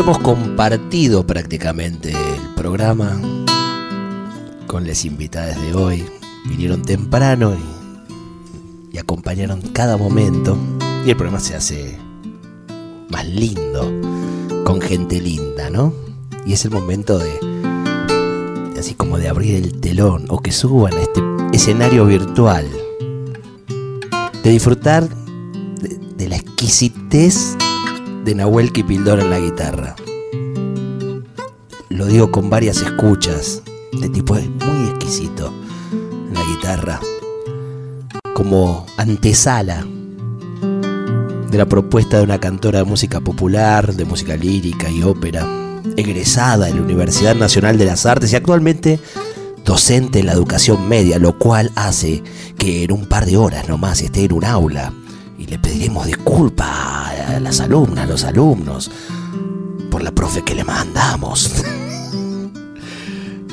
Hemos 0.00 0.18
compartido 0.18 1.26
prácticamente 1.26 2.10
el 2.10 2.54
programa 2.56 3.20
con 4.66 4.86
las 4.86 5.04
invitadas 5.04 5.60
de 5.60 5.74
hoy. 5.74 6.04
Vinieron 6.46 6.82
temprano 6.82 7.54
y, 8.92 8.98
acompañaron 8.98 9.60
cada 9.60 9.96
momento. 9.96 10.56
Y 11.04 11.10
el 11.10 11.16
programa 11.16 11.38
se 11.38 11.54
hace 11.54 11.98
más 13.08 13.26
lindo 13.26 13.92
con 14.64 14.80
gente 14.80 15.20
linda, 15.20 15.70
¿no? 15.70 15.92
Y 16.46 16.54
es 16.54 16.64
el 16.64 16.70
momento 16.70 17.18
de, 17.18 18.74
así 18.78 18.94
como 18.94 19.18
de 19.18 19.28
abrir 19.28 19.56
el 19.56 19.80
telón 19.80 20.26
o 20.28 20.40
que 20.40 20.50
suban 20.50 20.94
a 20.94 21.02
este 21.02 21.20
escenario 21.52 22.06
virtual, 22.06 22.68
de 24.42 24.50
disfrutar 24.50 25.08
de 26.16 26.28
la 26.28 26.36
exquisitez 26.36 27.56
de 28.24 28.34
Nahuel 28.34 28.72
Kipildor 28.72 29.20
en 29.20 29.28
la 29.28 29.38
guitarra. 29.38 29.94
Lo 31.90 32.06
digo 32.06 32.30
con 32.30 32.48
varias 32.48 32.80
escuchas. 32.80 33.62
de 33.92 34.08
tipo 34.08 34.36
es 34.36 34.48
muy 34.48 34.88
exquisito 34.88 35.52
en 35.92 36.32
la 36.32 36.42
guitarra. 36.44 37.00
Como 38.34 38.86
antesala 38.96 39.86
de 41.50 41.58
la 41.58 41.66
propuesta 41.66 42.16
de 42.16 42.24
una 42.24 42.40
cantora 42.40 42.78
de 42.78 42.84
música 42.84 43.20
popular, 43.20 43.94
de 43.94 44.04
música 44.04 44.36
lírica 44.36 44.90
y 44.90 45.02
ópera, 45.02 45.46
egresada 45.96 46.68
en 46.68 46.76
la 46.76 46.82
Universidad 46.82 47.36
Nacional 47.36 47.78
de 47.78 47.84
las 47.84 48.06
Artes 48.06 48.32
y 48.32 48.36
actualmente 48.36 48.98
docente 49.64 50.20
en 50.20 50.26
la 50.26 50.32
educación 50.32 50.88
media, 50.88 51.18
lo 51.18 51.38
cual 51.38 51.70
hace 51.76 52.22
que 52.58 52.84
en 52.84 52.92
un 52.92 53.06
par 53.06 53.26
de 53.26 53.36
horas 53.36 53.68
nomás 53.68 54.00
esté 54.00 54.24
en 54.24 54.32
un 54.32 54.44
aula 54.44 54.92
y 55.38 55.46
le 55.46 55.58
pediremos 55.58 56.06
disculpas 56.06 56.93
las 57.40 57.60
alumnas, 57.60 58.08
los 58.08 58.24
alumnos, 58.24 58.90
por 59.90 60.02
la 60.02 60.12
profe 60.12 60.42
que 60.42 60.54
le 60.54 60.64
mandamos. 60.64 61.50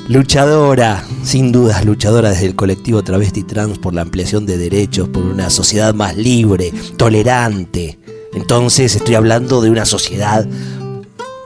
luchadora, 0.08 1.06
sin 1.24 1.52
dudas, 1.52 1.86
luchadora 1.86 2.32
desde 2.32 2.48
el 2.48 2.56
colectivo 2.56 3.04
Travesti 3.04 3.44
Trans 3.44 3.78
por 3.80 3.94
la 3.94 4.02
ampliación 4.02 4.46
de 4.46 4.58
derechos, 4.58 5.10
por 5.10 5.24
una 5.24 5.50
sociedad 5.50 5.94
más 5.94 6.18
libre, 6.18 6.74
tolerante. 6.98 7.98
Entonces 8.34 8.96
estoy 8.96 9.16
hablando 9.16 9.62
de 9.62 9.70
una 9.70 9.86
sociedad, 9.86 10.46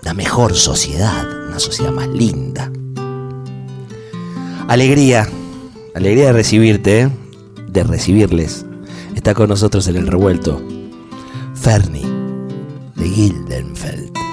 una 0.02 0.14
mejor 0.14 0.56
sociedad, 0.56 1.26
una 1.48 1.60
sociedad 1.60 1.92
más 1.92 2.08
linda. 2.08 2.72
Alegría, 4.68 5.30
alegría 5.94 6.28
de 6.28 6.34
recibirte, 6.34 7.02
¿eh? 7.02 7.10
de 7.68 7.84
recibirles. 7.84 8.66
Está 9.16 9.34
con 9.34 9.50
nosotros 9.50 9.88
en 9.88 9.98
el 9.98 10.08
revuelto 10.08 10.62
Fernie 11.56 12.15
de 12.96 13.10
Gildenfeld. 13.10 14.26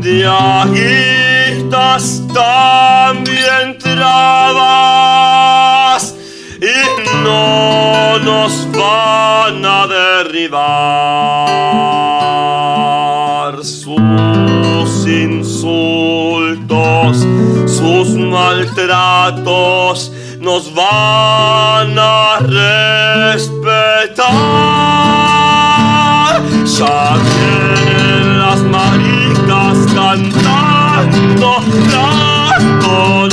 de 0.00 0.26
aguitas 0.26 2.22
también 2.32 3.76
trabas 3.78 4.94
y 6.60 6.72
no 7.24 8.18
nos 8.20 8.66
van 8.72 9.64
a 9.64 9.86
derribar 9.86 10.44
sus 13.64 15.06
insultos 15.06 17.26
sus 17.66 18.08
maltratos 18.10 20.12
nos 20.40 20.72
van 20.74 21.98
a 21.98 22.35
Ya 26.78 27.16
vienen 27.16 28.38
las 28.38 28.62
maricas 28.64 29.78
cantando 29.94 31.60
la 31.90 33.25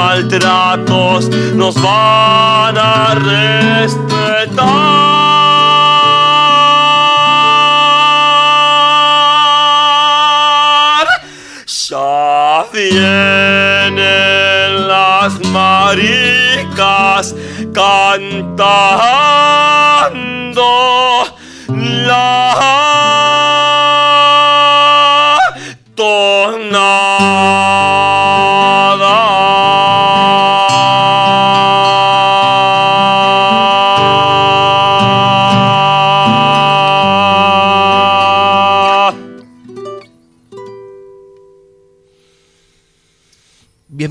maltratos 0.00 1.28
nos 1.54 1.74
van 1.74 2.76
a 2.78 3.14
respetar. 3.14 5.00
Vienen 12.72 14.70
las 14.88 15.32
maricas 15.52 17.34
cantando 17.74 19.19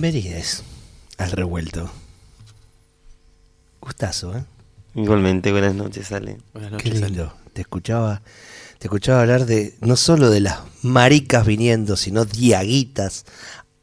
Bienvenidos 0.01 0.63
al 1.17 1.31
revuelto. 1.31 1.91
Gustazo, 3.81 4.33
¿eh? 4.33 4.45
Igualmente, 4.95 5.51
buenas 5.51 5.75
noches, 5.75 6.09
Ale. 6.13 6.37
Qué 6.77 6.91
lindo. 6.91 7.33
Te 7.51 7.59
escuchaba, 7.59 8.21
te 8.77 8.87
escuchaba 8.87 9.19
hablar 9.19 9.45
de 9.45 9.75
no 9.81 9.97
solo 9.97 10.29
de 10.29 10.39
las 10.39 10.59
maricas 10.83 11.45
viniendo, 11.45 11.97
sino 11.97 12.23
diaguitas. 12.23 13.25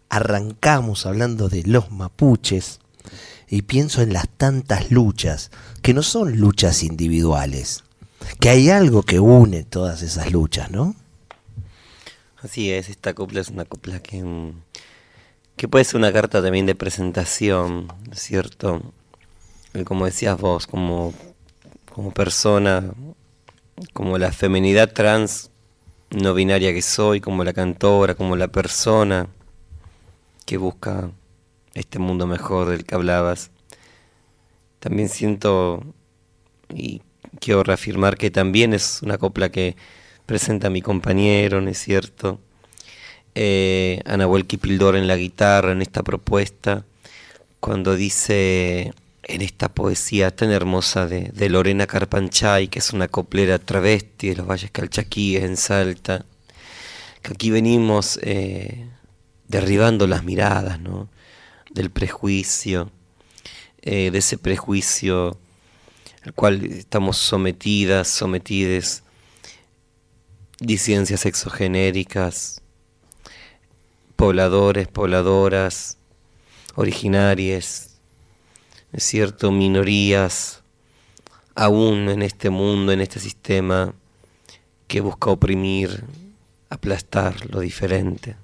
Arrancamos 0.09 1.05
hablando 1.05 1.51
de 1.51 1.65
los 1.65 1.91
mapuches 1.91 2.81
y 3.47 3.61
pienso 3.63 4.01
en 4.01 4.15
las 4.15 4.27
tantas 4.27 4.91
luchas 4.91 5.51
que 5.83 5.93
no 5.93 6.03
son 6.03 6.39
luchas 6.39 6.83
individuales, 6.83 7.85
que 8.41 8.49
hay 8.49 8.71
algo 8.71 9.03
que 9.03 9.21
une 9.21 9.65
todas 9.65 10.01
esas 10.01 10.33
luchas, 10.33 10.71
¿no? 10.71 10.97
Así 12.39 12.71
es, 12.71 12.89
esta 12.89 13.13
copla 13.13 13.43
es 13.43 13.51
una 13.51 13.67
copla 13.67 14.01
que, 14.01 14.23
mm, 14.23 14.53
que 15.57 15.69
puede 15.69 15.85
ser 15.85 15.97
una 15.97 16.13
carta 16.13 16.43
también 16.43 16.67
de 16.67 16.75
presentación, 16.75 17.87
¿no 17.87 18.13
es 18.13 18.21
cierto? 18.21 18.83
Y 19.75 19.85
como 19.85 20.05
decías 20.05 20.39
vos, 20.39 20.67
como, 20.67 21.15
como 21.93 22.13
persona, 22.13 22.93
como 23.93 24.19
la 24.19 24.33
feminidad 24.33 24.93
trans 24.93 25.51
no 26.11 26.35
binaria 26.35 26.73
que 26.73 26.83
soy, 26.83 27.21
como 27.21 27.43
la 27.45 27.53
cantora, 27.53 28.15
como 28.15 28.37
la 28.37 28.49
persona 28.49 29.29
que 30.45 30.57
busca 30.57 31.11
este 31.75 31.99
mundo 31.99 32.27
mejor 32.27 32.69
del 32.69 32.85
que 32.85 32.95
hablabas. 32.95 33.51
También 34.79 35.09
siento 35.09 35.83
y 36.73 37.03
quiero 37.41 37.63
reafirmar 37.63 38.17
que 38.17 38.31
también 38.31 38.73
es 38.73 39.03
una 39.03 39.19
copla 39.19 39.51
que 39.51 39.77
presenta 40.27 40.69
a 40.69 40.71
mi 40.71 40.83
compañero, 40.83 41.61
¿no 41.61 41.71
es 41.71 41.79
cierto? 41.79 42.41
Eh, 43.39 44.03
Kipildor 44.47 44.97
en 44.97 45.07
la 45.07 45.17
guitarra, 45.17 45.73
en 45.73 45.83
esta 45.83 46.03
propuesta, 46.03 46.87
cuando 47.61 47.95
dice 47.95 48.95
en 49.25 49.43
esta 49.43 49.69
poesía 49.69 50.35
tan 50.35 50.51
hermosa 50.51 51.07
de, 51.07 51.31
de 51.35 51.49
Lorena 51.51 51.87
Carpanchay, 51.87 52.69
que 52.69 52.79
es 52.79 52.93
una 52.93 53.09
coplera 53.09 53.59
travesti 53.59 54.31
de 54.31 54.37
los 54.37 54.47
Valles 54.47 54.71
Calchaquíes 54.71 55.45
en 55.45 55.59
Salta, 55.59 56.25
que 57.21 57.33
aquí 57.35 57.51
venimos 57.51 58.19
eh, 58.23 58.89
derribando 59.49 60.07
las 60.07 60.25
miradas, 60.25 60.81
¿no? 60.81 61.11
Del 61.71 61.91
prejuicio, 61.91 62.91
eh, 63.83 64.11
de 64.11 64.19
ese 64.19 64.39
prejuicio 64.39 65.39
al 66.25 66.33
cual 66.33 66.65
estamos 66.65 67.19
sometidas, 67.19 68.09
sometides, 68.09 69.03
disidencias 70.59 71.27
exogenéricas, 71.27 72.63
pobladores, 74.17 74.89
pobladoras, 74.89 75.99
originarias, 76.75 77.99
es 78.93 79.05
cierto, 79.05 79.53
minorías, 79.53 80.63
aún 81.55 82.09
en 82.09 82.23
este 82.23 82.51
mundo, 82.51 82.93
en 82.93 83.01
este 83.01 83.21
sistema 83.21 83.95
que 84.87 85.01
busca 85.01 85.31
oprimir, 85.31 86.05
aplastar 86.71 87.51
lo 87.51 87.61
diferente. 87.61 88.37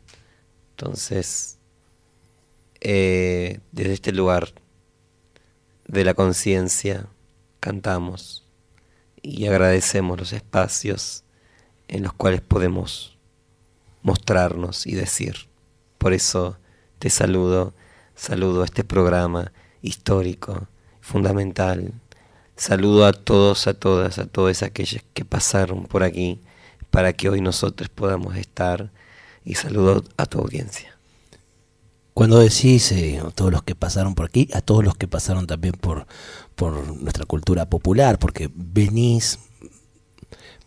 Entonces, 0.70 1.58
eh, 2.80 3.60
desde 3.70 3.92
este 3.94 4.12
lugar 4.12 4.52
de 5.86 6.04
la 6.04 6.14
conciencia, 6.14 7.06
cantamos 7.60 8.44
y 9.22 9.46
agradecemos 9.46 10.18
los 10.18 10.32
espacios 10.32 11.24
en 11.88 12.02
los 12.02 12.12
cuales 12.12 12.40
podemos 12.40 13.16
mostrarnos 14.02 14.86
y 14.86 14.94
decir. 14.94 15.51
Por 16.02 16.14
eso 16.14 16.56
te 16.98 17.10
saludo, 17.10 17.74
saludo 18.16 18.62
a 18.62 18.64
este 18.64 18.82
programa 18.82 19.52
histórico, 19.82 20.66
fundamental. 21.00 21.92
Saludo 22.56 23.06
a 23.06 23.12
todos, 23.12 23.68
a 23.68 23.74
todas, 23.74 24.18
a 24.18 24.26
todas 24.26 24.64
aquellas 24.64 25.04
que 25.14 25.24
pasaron 25.24 25.84
por 25.84 26.02
aquí 26.02 26.40
para 26.90 27.12
que 27.12 27.28
hoy 27.28 27.40
nosotros 27.40 27.88
podamos 27.88 28.34
estar 28.34 28.90
y 29.44 29.54
saludo 29.54 30.02
a 30.16 30.26
tu 30.26 30.40
audiencia. 30.40 30.98
Cuando 32.14 32.40
decís 32.40 32.90
eh, 32.90 33.22
a 33.24 33.30
todos 33.30 33.52
los 33.52 33.62
que 33.62 33.76
pasaron 33.76 34.16
por 34.16 34.26
aquí, 34.26 34.48
a 34.54 34.60
todos 34.60 34.82
los 34.82 34.96
que 34.96 35.06
pasaron 35.06 35.46
también 35.46 35.74
por, 35.74 36.08
por 36.56 36.96
nuestra 37.00 37.26
cultura 37.26 37.70
popular, 37.70 38.18
porque 38.18 38.50
venís, 38.52 39.38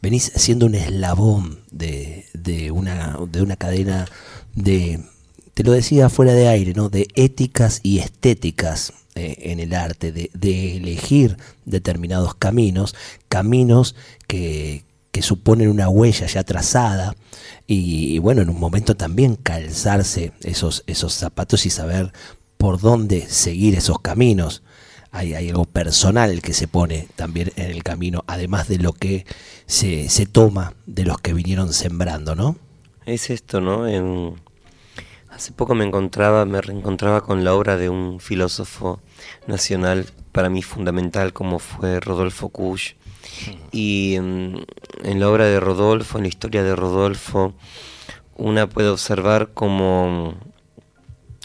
venís 0.01 0.31
siendo 0.33 0.65
un 0.65 0.75
eslabón 0.75 1.59
de, 1.71 2.25
de, 2.33 2.71
una, 2.71 3.17
de 3.29 3.41
una 3.41 3.57
cadena 3.57 4.05
de, 4.53 5.03
te 5.55 5.63
lo 5.63 5.71
decía 5.71 6.09
fuera 6.09 6.33
de 6.33 6.49
aire, 6.49 6.73
¿no? 6.73 6.89
de 6.89 7.07
éticas 7.15 7.79
y 7.81 7.99
estéticas 7.99 8.93
eh, 9.15 9.37
en 9.39 9.61
el 9.61 9.73
arte, 9.73 10.11
de, 10.11 10.29
de 10.33 10.75
elegir 10.77 11.37
determinados 11.63 12.35
caminos, 12.35 12.93
caminos 13.29 13.95
que, 14.27 14.83
que 15.15 15.21
suponen 15.21 15.69
una 15.69 15.87
huella 15.87 16.27
ya 16.27 16.43
trazada 16.43 17.15
y, 17.67 18.19
bueno, 18.19 18.41
en 18.41 18.49
un 18.49 18.59
momento 18.59 18.97
también 18.97 19.37
calzarse 19.37 20.33
esos, 20.41 20.83
esos 20.87 21.13
zapatos 21.13 21.65
y 21.65 21.69
saber 21.69 22.11
por 22.57 22.81
dónde 22.81 23.21
seguir 23.29 23.75
esos 23.75 23.99
caminos. 23.99 24.61
Hay, 25.11 25.35
hay, 25.35 25.47
algo 25.47 25.63
personal 25.63 26.41
que 26.41 26.51
se 26.51 26.67
pone 26.67 27.07
también 27.15 27.53
en 27.55 27.71
el 27.71 27.81
camino, 27.81 28.25
además 28.27 28.67
de 28.67 28.77
lo 28.77 28.91
que 28.91 29.25
se, 29.67 30.09
se 30.09 30.25
toma 30.25 30.73
de 30.85 31.05
los 31.05 31.19
que 31.19 31.31
vinieron 31.31 31.71
sembrando, 31.71 32.35
¿no? 32.35 32.57
Es 33.05 33.29
esto, 33.29 33.61
¿no? 33.61 33.87
En, 33.87 34.35
hace 35.35 35.51
poco 35.51 35.75
me 35.75 35.85
encontraba, 35.85 36.45
me 36.45 36.61
reencontraba 36.61 37.21
con 37.21 37.43
la 37.43 37.53
obra 37.53 37.75
de 37.75 37.89
un 37.89 38.21
filósofo 38.21 39.01
nacional 39.47 40.05
para 40.31 40.49
mí 40.49 40.63
fundamental 40.63 41.33
como 41.33 41.59
fue 41.59 41.99
Rodolfo 41.99 42.49
Kusch, 42.49 42.95
y 43.71 44.15
en, 44.15 44.65
la 45.03 45.29
obra 45.29 45.45
de 45.45 45.59
Rodolfo, 45.59 46.17
en 46.17 46.23
la 46.23 46.29
historia 46.29 46.63
de 46.63 46.75
Rodolfo, 46.75 47.53
una 48.37 48.69
puede 48.69 48.89
observar 48.89 49.49
como 49.53 50.35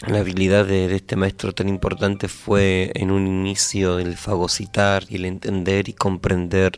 la 0.07 0.19
habilidad 0.19 0.65
de, 0.65 0.93
este 0.95 1.17
maestro 1.17 1.53
tan 1.53 1.67
importante 1.67 2.27
fue 2.29 2.91
en 2.95 3.11
un 3.11 3.27
inicio 3.27 3.99
el 3.99 4.15
fagocitar 4.15 5.03
y 5.09 5.15
el 5.15 5.25
entender 5.25 5.89
y 5.89 5.93
comprender 5.93 6.71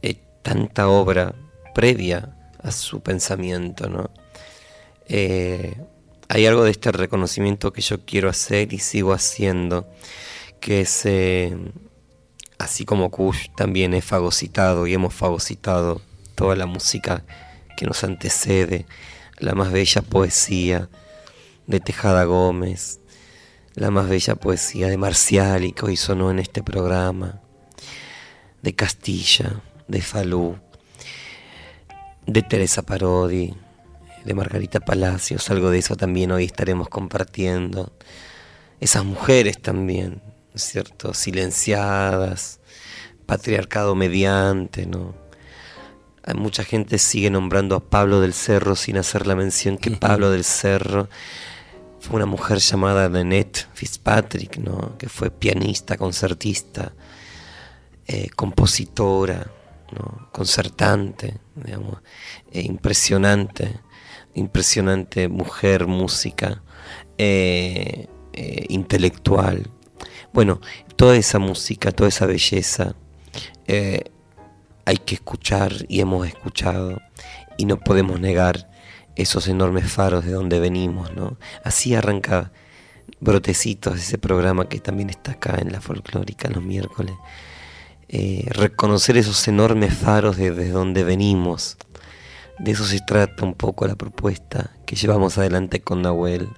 eh, 0.00 0.16
tanta 0.42 0.88
obra 0.88 1.34
previa 1.74 2.36
a 2.62 2.70
su 2.70 3.00
pensamiento, 3.00 3.88
¿no? 3.88 4.10
Eh, 5.08 5.76
hay 6.34 6.46
algo 6.46 6.64
de 6.64 6.70
este 6.70 6.90
reconocimiento 6.92 7.74
que 7.74 7.82
yo 7.82 8.06
quiero 8.06 8.30
hacer 8.30 8.72
y 8.72 8.78
sigo 8.78 9.12
haciendo, 9.12 9.86
que 10.60 10.80
es 10.80 11.04
eh, 11.04 11.54
así 12.56 12.86
como 12.86 13.10
Kush 13.10 13.48
también 13.54 13.92
es 13.92 14.06
fagocitado 14.06 14.86
y 14.86 14.94
hemos 14.94 15.12
fagocitado 15.12 16.00
toda 16.34 16.56
la 16.56 16.64
música 16.64 17.22
que 17.76 17.84
nos 17.84 18.02
antecede, 18.02 18.86
la 19.40 19.54
más 19.54 19.72
bella 19.72 20.00
poesía 20.00 20.88
de 21.66 21.80
Tejada 21.80 22.24
Gómez, 22.24 23.00
la 23.74 23.90
más 23.90 24.08
bella 24.08 24.34
poesía 24.34 24.88
de 24.88 24.96
Marcial 24.96 25.64
y 25.64 25.72
que 25.72 25.84
hoy 25.84 25.98
sonó 25.98 26.30
en 26.30 26.38
este 26.38 26.62
programa, 26.62 27.42
de 28.62 28.74
Castilla, 28.74 29.60
de 29.86 30.00
Falú, 30.00 30.56
de 32.26 32.40
Teresa 32.40 32.80
Parodi, 32.80 33.54
de 34.24 34.34
Margarita 34.34 34.80
Palacios, 34.80 35.50
algo 35.50 35.70
de 35.70 35.78
eso 35.78 35.96
también 35.96 36.32
hoy 36.32 36.44
estaremos 36.44 36.88
compartiendo. 36.88 37.92
Esas 38.80 39.04
mujeres 39.04 39.60
también, 39.60 40.22
cierto? 40.54 41.14
Silenciadas, 41.14 42.60
patriarcado 43.26 43.94
mediante, 43.94 44.86
¿no? 44.86 45.14
Hay 46.24 46.34
mucha 46.34 46.64
gente 46.64 46.98
sigue 46.98 47.30
nombrando 47.30 47.74
a 47.74 47.80
Pablo 47.80 48.20
del 48.20 48.32
Cerro 48.32 48.76
sin 48.76 48.96
hacer 48.96 49.26
la 49.26 49.34
mención 49.34 49.76
que 49.76 49.90
Pablo 49.90 50.30
del 50.30 50.44
Cerro 50.44 51.08
fue 52.02 52.16
una 52.16 52.26
mujer 52.26 52.58
llamada 52.58 53.08
Nanette 53.08 53.68
Fitzpatrick, 53.74 54.58
¿no? 54.58 54.96
que 54.98 55.08
fue 55.08 55.30
pianista, 55.30 55.96
concertista, 55.96 56.92
eh, 58.06 58.28
compositora, 58.34 59.46
¿no? 59.92 60.28
concertante, 60.32 61.38
digamos, 61.54 61.98
e 62.50 62.62
impresionante, 62.62 63.80
impresionante 64.34 65.28
mujer, 65.28 65.86
música, 65.86 66.62
eh, 67.18 68.08
eh, 68.32 68.66
intelectual, 68.68 69.70
bueno, 70.32 70.60
toda 70.96 71.16
esa 71.16 71.38
música, 71.38 71.92
toda 71.92 72.08
esa 72.08 72.26
belleza 72.26 72.94
eh, 73.66 74.04
hay 74.86 74.96
que 74.96 75.16
escuchar 75.16 75.72
y 75.88 76.00
hemos 76.00 76.26
escuchado 76.26 77.00
y 77.58 77.66
no 77.66 77.78
podemos 77.78 78.18
negar 78.18 78.70
esos 79.14 79.46
enormes 79.48 79.92
faros 79.92 80.24
de 80.24 80.32
donde 80.32 80.58
venimos, 80.58 81.14
¿no? 81.14 81.36
Así 81.64 81.94
arranca 81.94 82.50
Brotecitos, 83.20 83.98
ese 83.98 84.16
programa 84.16 84.68
que 84.68 84.80
también 84.80 85.10
está 85.10 85.32
acá 85.32 85.58
en 85.60 85.70
la 85.70 85.80
folclórica 85.80 86.48
los 86.48 86.62
miércoles. 86.62 87.14
Reconocer 88.08 89.16
esos 89.16 89.46
enormes 89.48 89.94
faros 89.94 90.36
de, 90.36 90.50
de 90.50 90.70
donde 90.70 91.04
venimos. 91.04 91.76
De 92.62 92.70
eso 92.70 92.84
se 92.84 93.00
trata 93.00 93.44
un 93.44 93.54
poco 93.54 93.88
la 93.88 93.96
propuesta 93.96 94.70
que 94.86 94.94
llevamos 94.94 95.36
adelante 95.36 95.80
con 95.80 96.00
Nahuel. 96.00 96.48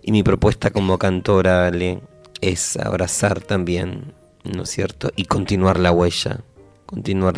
Y 0.00 0.12
mi 0.12 0.22
propuesta 0.22 0.70
como 0.70 0.96
cantora, 0.96 1.66
Ale, 1.66 2.00
es 2.40 2.76
abrazar 2.76 3.40
también, 3.40 4.14
¿no 4.44 4.62
es 4.62 4.70
cierto? 4.70 5.10
Y 5.16 5.24
continuar 5.24 5.80
la 5.80 5.90
huella, 5.90 6.44
continuar 6.86 7.34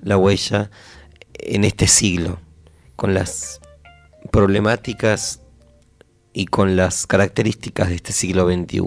la 0.00 0.16
huella 0.16 0.70
en 1.34 1.64
este 1.64 1.88
siglo, 1.88 2.38
con 2.94 3.14
las 3.14 3.60
problemáticas 4.30 5.40
y 6.32 6.46
con 6.46 6.76
las 6.76 7.08
características 7.08 7.88
de 7.88 7.96
este 7.96 8.12
siglo 8.12 8.46
XXI, 8.46 8.80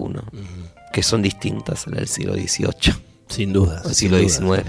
que 0.92 1.02
son 1.02 1.20
distintas 1.20 1.86
a 1.86 1.90
las 1.90 1.98
del 1.98 2.08
siglo 2.08 2.32
XVIII. 2.32 2.94
Sin 3.28 3.52
duda. 3.52 3.82
O 3.84 3.90
siglo 3.90 4.18
XIX. 4.18 4.64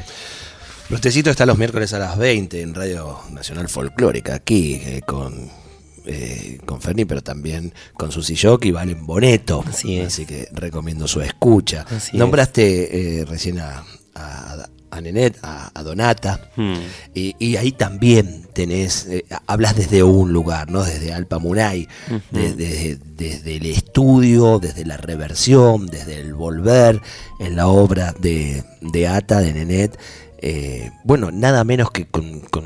Los 0.92 1.00
tecitos 1.00 1.32
están 1.32 1.48
los 1.48 1.58
miércoles 1.58 1.94
a 1.94 2.00
las 2.00 2.18
20 2.18 2.62
en 2.62 2.76
Radio 2.76 3.18
Nacional 3.32 3.70
Folclórica, 3.70 4.36
aquí 4.36 4.74
eh, 4.74 5.02
con 5.06 5.50
eh, 6.06 6.58
con 6.66 6.82
Ferni, 6.82 7.06
pero 7.06 7.24
también 7.24 7.74
con 7.94 8.12
Susi 8.12 8.36
Jock 8.36 8.66
y 8.66 8.72
Valen 8.72 9.06
Boneto. 9.06 9.64
Así 9.66 9.98
es. 9.98 10.08
Así 10.08 10.26
que 10.26 10.50
recomiendo 10.52 11.08
su 11.08 11.22
escucha. 11.22 11.86
Así 11.90 12.18
Nombraste 12.18 13.22
eh, 13.22 13.26
recién 13.26 13.60
a, 13.60 13.86
a, 14.16 14.68
a 14.90 15.02
Nenet, 15.02 15.38
a, 15.42 15.72
a 15.74 15.82
Donata. 15.82 16.52
Hmm. 16.58 16.74
Y, 17.16 17.38
y 17.40 17.56
ahí 17.56 17.72
también 17.72 18.50
tenés, 18.52 19.08
hablas 19.48 19.78
desde 19.78 20.04
un 20.04 20.34
lugar, 20.34 20.72
¿no? 20.72 20.84
Desde 20.84 21.14
Alpa 21.14 21.40
Munay, 21.40 21.88
desde, 22.32 22.98
desde 23.16 23.56
el 23.56 23.66
estudio, 23.68 24.60
desde 24.60 24.84
la 24.84 24.98
reversión, 24.98 25.88
desde 25.88 26.20
el 26.20 26.34
volver 26.34 27.02
en 27.40 27.56
la 27.56 27.68
obra 27.68 28.14
de, 28.20 28.66
de 28.82 29.08
Ata, 29.08 29.40
de 29.40 29.54
Nenet. 29.54 29.98
Eh, 30.42 30.92
bueno, 31.04 31.32
nada 31.32 31.64
menos 31.64 31.92
que 31.92 32.06
con, 32.08 32.40
con 32.42 32.64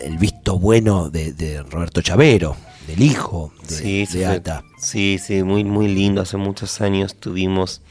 el 0.00 0.18
visto 0.18 0.58
bueno 0.58 1.10
de, 1.10 1.32
de 1.32 1.62
Roberto 1.62 2.00
Chavero, 2.02 2.56
del 2.86 3.02
hijo 3.02 3.52
de, 3.68 3.74
Sí, 3.74 4.06
de 4.06 4.26
Ata. 4.26 4.62
sí, 4.78 5.18
sí, 5.18 5.42
muy, 5.42 5.64
muy 5.64 5.88
lindo. 5.88 6.22
Hace 6.22 6.36
muchos 6.36 6.80
años 6.80 7.16
tuvimos 7.16 7.82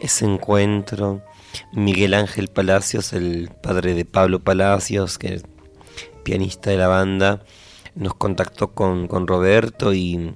ese 0.00 0.24
encuentro. 0.24 1.22
Miguel 1.72 2.14
Ángel 2.14 2.48
Palacios, 2.48 3.12
el 3.12 3.50
padre 3.62 3.94
de 3.94 4.04
Pablo 4.04 4.40
Palacios, 4.40 5.18
que 5.18 5.34
es 5.34 5.42
pianista 6.22 6.70
de 6.70 6.76
la 6.76 6.88
banda, 6.88 7.42
nos 7.94 8.14
contactó 8.14 8.72
con, 8.74 9.08
con 9.08 9.26
Roberto 9.26 9.92
y, 9.94 10.34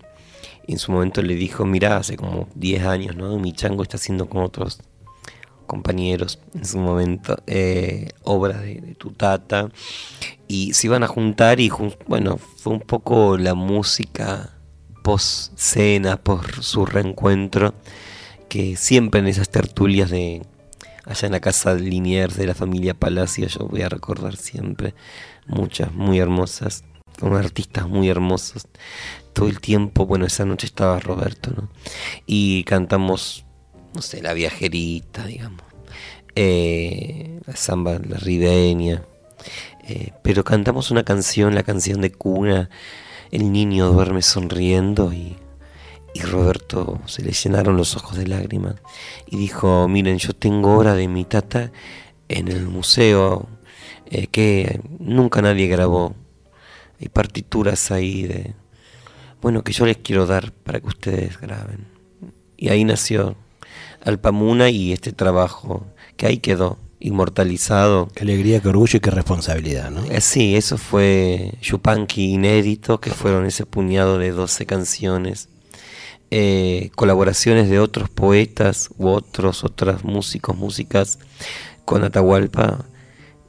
y 0.67 0.73
en 0.73 0.79
su 0.79 0.91
momento 0.91 1.23
le 1.23 1.35
dijo, 1.35 1.65
mira, 1.65 1.99
hace 1.99 2.17
como 2.17 2.49
10 2.55 2.85
años, 2.85 3.17
¿no? 3.17 3.39
Mi 3.39 3.53
chango 3.53 3.83
está 3.83 3.97
haciendo 3.99 4.29
con 4.29 4.43
otros 4.43 4.81
compañeros 5.73 6.39
en 6.55 6.67
su 6.67 6.79
momento, 6.79 7.43
eh, 7.47 8.11
obras 8.25 8.61
de, 8.61 8.95
tu 8.99 9.13
tata, 9.13 9.71
y 10.47 10.75
se 10.75 10.87
iban 10.89 11.03
a 11.03 11.09
juntar 11.09 11.61
y 11.61 11.71
bueno, 12.07 12.37
fue 12.37 12.75
un 12.75 12.81
poco 12.81 13.39
la 13.39 13.55
música 13.55 14.51
post 15.03 15.55
cena, 15.57 16.19
por 16.19 16.63
su 16.63 16.85
reencuentro, 16.85 17.73
que 18.51 18.77
siempre 18.77 19.21
en 19.21 19.29
esas 19.29 19.49
tertulias 19.49 20.11
de 20.11 20.43
allá 21.07 21.27
en 21.27 21.33
la 21.33 21.41
casa 21.41 21.73
Liniers 21.73 22.37
de 22.37 22.49
la 22.49 22.55
familia 22.55 22.93
Palacio, 22.93 23.47
yo 23.47 23.67
voy 23.67 23.81
a 23.81 23.89
recordar 23.89 24.37
siempre 24.37 24.95
muchas 25.47 25.91
muy 25.95 26.19
hermosas, 26.19 26.85
con 27.19 27.35
artistas 27.35 27.89
muy 27.89 28.11
hermosos. 28.11 28.67
Todo 29.33 29.49
el 29.49 29.59
tiempo, 29.59 30.05
bueno, 30.05 30.27
esa 30.27 30.45
noche 30.45 30.67
estaba 30.67 31.01
Roberto, 31.01 31.51
¿no? 31.57 31.71
Y 32.27 32.65
cantamos, 32.65 33.47
no 33.95 34.03
sé, 34.03 34.23
La 34.23 34.33
Viajerita, 34.33 35.27
digamos, 35.27 35.65
eh, 36.35 37.41
la 37.47 37.57
samba, 37.57 37.99
la 37.99 38.17
ribeña, 38.17 39.03
eh, 39.85 40.13
pero 40.23 40.45
cantamos 40.45 40.91
una 40.91 41.05
canción, 41.05 41.55
la 41.55 41.63
canción 41.63 42.01
de 42.01 42.13
cuna, 42.13 42.71
El 43.31 43.53
niño 43.53 43.91
duerme 43.91 44.23
sonriendo 44.23 45.13
y, 45.13 45.37
y 46.15 46.21
Roberto 46.21 47.01
se 47.07 47.23
le 47.23 47.33
llenaron 47.33 47.77
los 47.77 47.97
ojos 47.97 48.17
de 48.17 48.27
lágrimas 48.27 48.77
y 49.27 49.37
dijo, 49.39 49.89
miren, 49.89 50.19
yo 50.19 50.35
tengo 50.35 50.77
obra 50.77 50.95
de 50.95 51.09
mi 51.09 51.25
tata 51.25 51.73
en 52.29 52.49
el 52.49 52.67
museo 52.67 53.49
eh, 54.07 54.27
que 54.27 54.81
nunca 54.99 55.41
nadie 55.43 55.67
grabó. 55.69 56.15
Hay 57.01 57.09
partituras 57.09 57.91
ahí 57.91 58.25
de, 58.25 58.55
bueno, 59.41 59.65
que 59.65 59.73
yo 59.73 59.87
les 59.87 59.97
quiero 59.99 60.27
dar 60.27 60.53
para 60.53 60.81
que 60.81 60.87
ustedes 60.87 61.41
graben. 61.41 61.87
Y 62.57 62.69
ahí 62.69 62.85
nació 62.85 63.37
Alpamuna 64.05 64.71
y 64.71 64.93
este 64.93 65.13
trabajo, 65.13 65.87
que 66.17 66.27
ahí 66.27 66.39
quedó, 66.39 66.79
inmortalizado. 67.01 68.09
Qué 68.15 68.23
alegría, 68.23 68.61
qué 68.61 68.69
orgullo 68.69 68.97
y 68.97 69.01
qué 69.01 69.11
responsabilidad, 69.11 69.91
¿no? 69.91 70.05
Eh, 70.05 70.21
Sí, 70.21 70.57
eso 70.57 70.79
fue 70.79 71.55
Yupanqui 71.61 72.33
inédito, 72.33 73.01
que 73.01 73.11
fueron 73.11 73.47
ese 73.47 73.67
puñado 73.67 74.19
de 74.19 74.31
12 74.31 74.67
canciones. 74.67 75.49
Eh, 76.31 76.91
colaboraciones 76.95 77.69
de 77.69 77.79
otros 77.79 78.09
poetas 78.09 78.89
u 78.97 79.09
otros, 79.09 79.65
otras 79.65 80.05
músicos, 80.05 80.57
músicas 80.57 81.19
con 81.85 82.05
Atahualpa. 82.05 82.87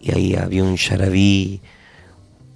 Y 0.02 0.12
ahí 0.12 0.36
había 0.36 0.64
un 0.64 0.76
yarabí, 0.76 1.62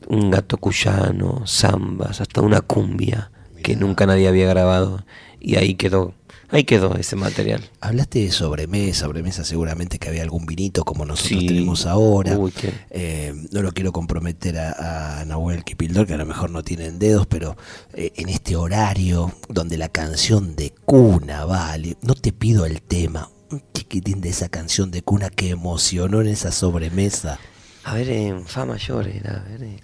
un 0.07 0.31
gato 0.31 0.57
cuyano, 0.57 1.43
zambas, 1.47 2.19
hasta 2.19 2.41
una 2.41 2.59
cumbia 2.61 3.31
que 3.63 3.75
nunca 3.75 4.05
nadie 4.05 4.27
había 4.27 4.47
grabado. 4.47 5.05
Y 5.39 5.55
ahí 5.55 5.75
quedó, 5.75 6.13
ahí 6.49 6.63
quedó 6.63 6.95
ese 6.95 7.15
material. 7.15 7.63
Hablaste 7.81 8.19
de 8.19 8.31
sobremesa, 8.31 9.05
sobremesa 9.05 9.43
seguramente 9.43 9.99
que 9.99 10.09
había 10.09 10.21
algún 10.23 10.45
vinito 10.45 10.83
como 10.83 11.05
nosotros 11.05 11.39
Sí. 11.41 11.47
tenemos 11.47 11.85
ahora. 11.85 12.37
Uy, 12.37 12.53
Eh, 12.89 13.33
no 13.51 13.61
lo 13.61 13.71
quiero 13.71 13.91
comprometer 13.91 14.57
a, 14.59 15.19
a 15.21 15.25
Nahuel 15.25 15.63
Kipildor, 15.63 16.07
que 16.07 16.13
a 16.13 16.17
lo 16.17 16.25
mejor 16.25 16.49
no 16.49 16.63
tienen 16.63 16.99
dedos, 16.99 17.27
pero 17.27 17.57
eh, 17.93 18.11
en 18.15 18.29
este 18.29 18.55
horario 18.55 19.31
donde 19.49 19.77
la 19.77 19.89
canción 19.89 20.55
de 20.55 20.73
cuna 20.85 21.45
vale, 21.45 21.97
no 22.01 22.15
te 22.15 22.31
pido 22.31 22.65
el 22.65 22.81
tema, 22.81 23.29
un 23.51 23.61
chiquitín 23.73 24.21
de 24.21 24.29
esa 24.29 24.49
canción 24.49 24.91
de 24.91 25.01
cuna 25.01 25.29
que 25.29 25.49
emocionó 25.49 26.21
en 26.21 26.27
esa 26.27 26.51
sobremesa. 26.51 27.39
A 27.83 27.93
ver, 27.93 28.09
en 28.09 28.45
Fa 28.45 28.65
mayor 28.65 29.07
era, 29.07 29.43
a 29.45 29.49
ver, 29.57 29.79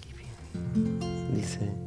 dice. 1.34 1.83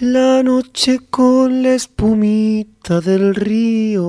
La 0.00 0.42
noche 0.42 1.00
con 1.10 1.62
la 1.62 1.74
espumita 1.74 3.00
del 3.00 3.34
río 3.34 4.00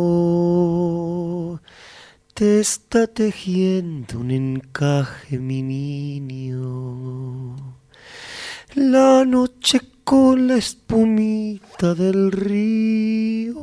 te 2.33 2.61
está 2.61 3.05
tejiendo 3.07 4.19
un 4.19 4.31
encaje, 4.31 5.37
mi 5.39 5.61
niño. 5.61 6.57
La 8.75 9.25
noche 9.25 9.81
con 10.03 10.47
la 10.47 10.55
espumita 10.55 11.93
del 11.93 12.31
río 12.31 13.61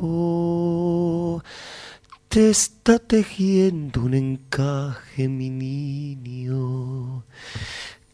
te 2.29 2.51
está 2.51 2.99
tejiendo 2.99 4.03
un 4.03 4.15
encaje, 4.15 5.27
mi 5.27 5.51
niño. 5.51 7.25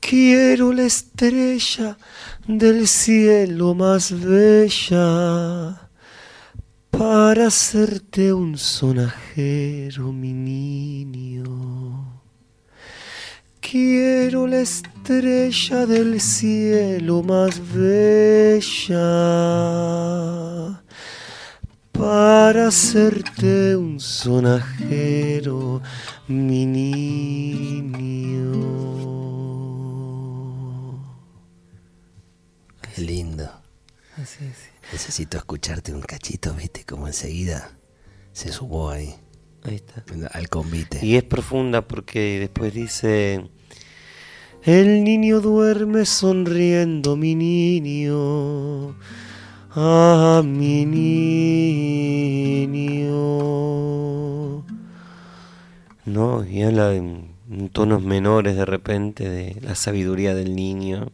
Quiero 0.09 0.73
la 0.73 0.85
estrella 0.85 1.99
del 2.47 2.87
cielo 2.87 3.75
más 3.75 4.13
bella 4.13 5.91
para 6.93 7.49
hacerte 7.49 8.33
un 8.33 8.57
sonajero, 8.57 10.13
mi 10.13 10.33
niño. 10.33 12.23
Quiero 13.61 14.47
la 14.47 14.61
estrella 14.61 15.87
del 15.87 16.21
cielo 16.21 17.25
más 17.25 17.61
bella 17.75 18.95
para 21.91 22.69
hacerte 22.69 23.75
un 23.75 23.99
sonajero, 23.99 25.83
mi 26.29 26.65
niño. 26.65 27.97
Qué 32.97 33.03
lindo. 33.03 33.47
Necesito 34.91 35.37
escucharte 35.37 35.93
un 35.93 36.01
cachito, 36.01 36.55
viste, 36.55 36.83
como 36.87 37.07
enseguida 37.07 37.77
se 38.33 38.51
sumó 38.51 38.89
ahí 38.89 39.15
Ahí 39.65 39.75
está. 39.75 40.03
al 40.33 40.49
convite. 40.49 41.05
Y 41.05 41.17
es 41.17 41.23
profunda 41.23 41.87
porque 41.87 42.41
después 42.41 42.73
dice, 42.73 43.51
el 44.63 45.05
niño 45.05 45.43
duerme 45.43 46.07
sonriendo, 46.07 47.17
mi 47.17 47.35
niño. 47.35 48.97
Ah, 49.73 50.41
mi 50.43 50.87
niño. 50.87 51.45
No, 56.07 56.47
y 56.47 56.63
habla 56.63 56.95
en 56.95 57.69
tonos 57.73 58.03
menores 58.03 58.57
de 58.57 58.65
repente 58.65 59.29
de 59.29 59.61
la 59.61 59.75
sabiduría 59.75 60.35
del 60.35 60.57
niño 60.57 61.13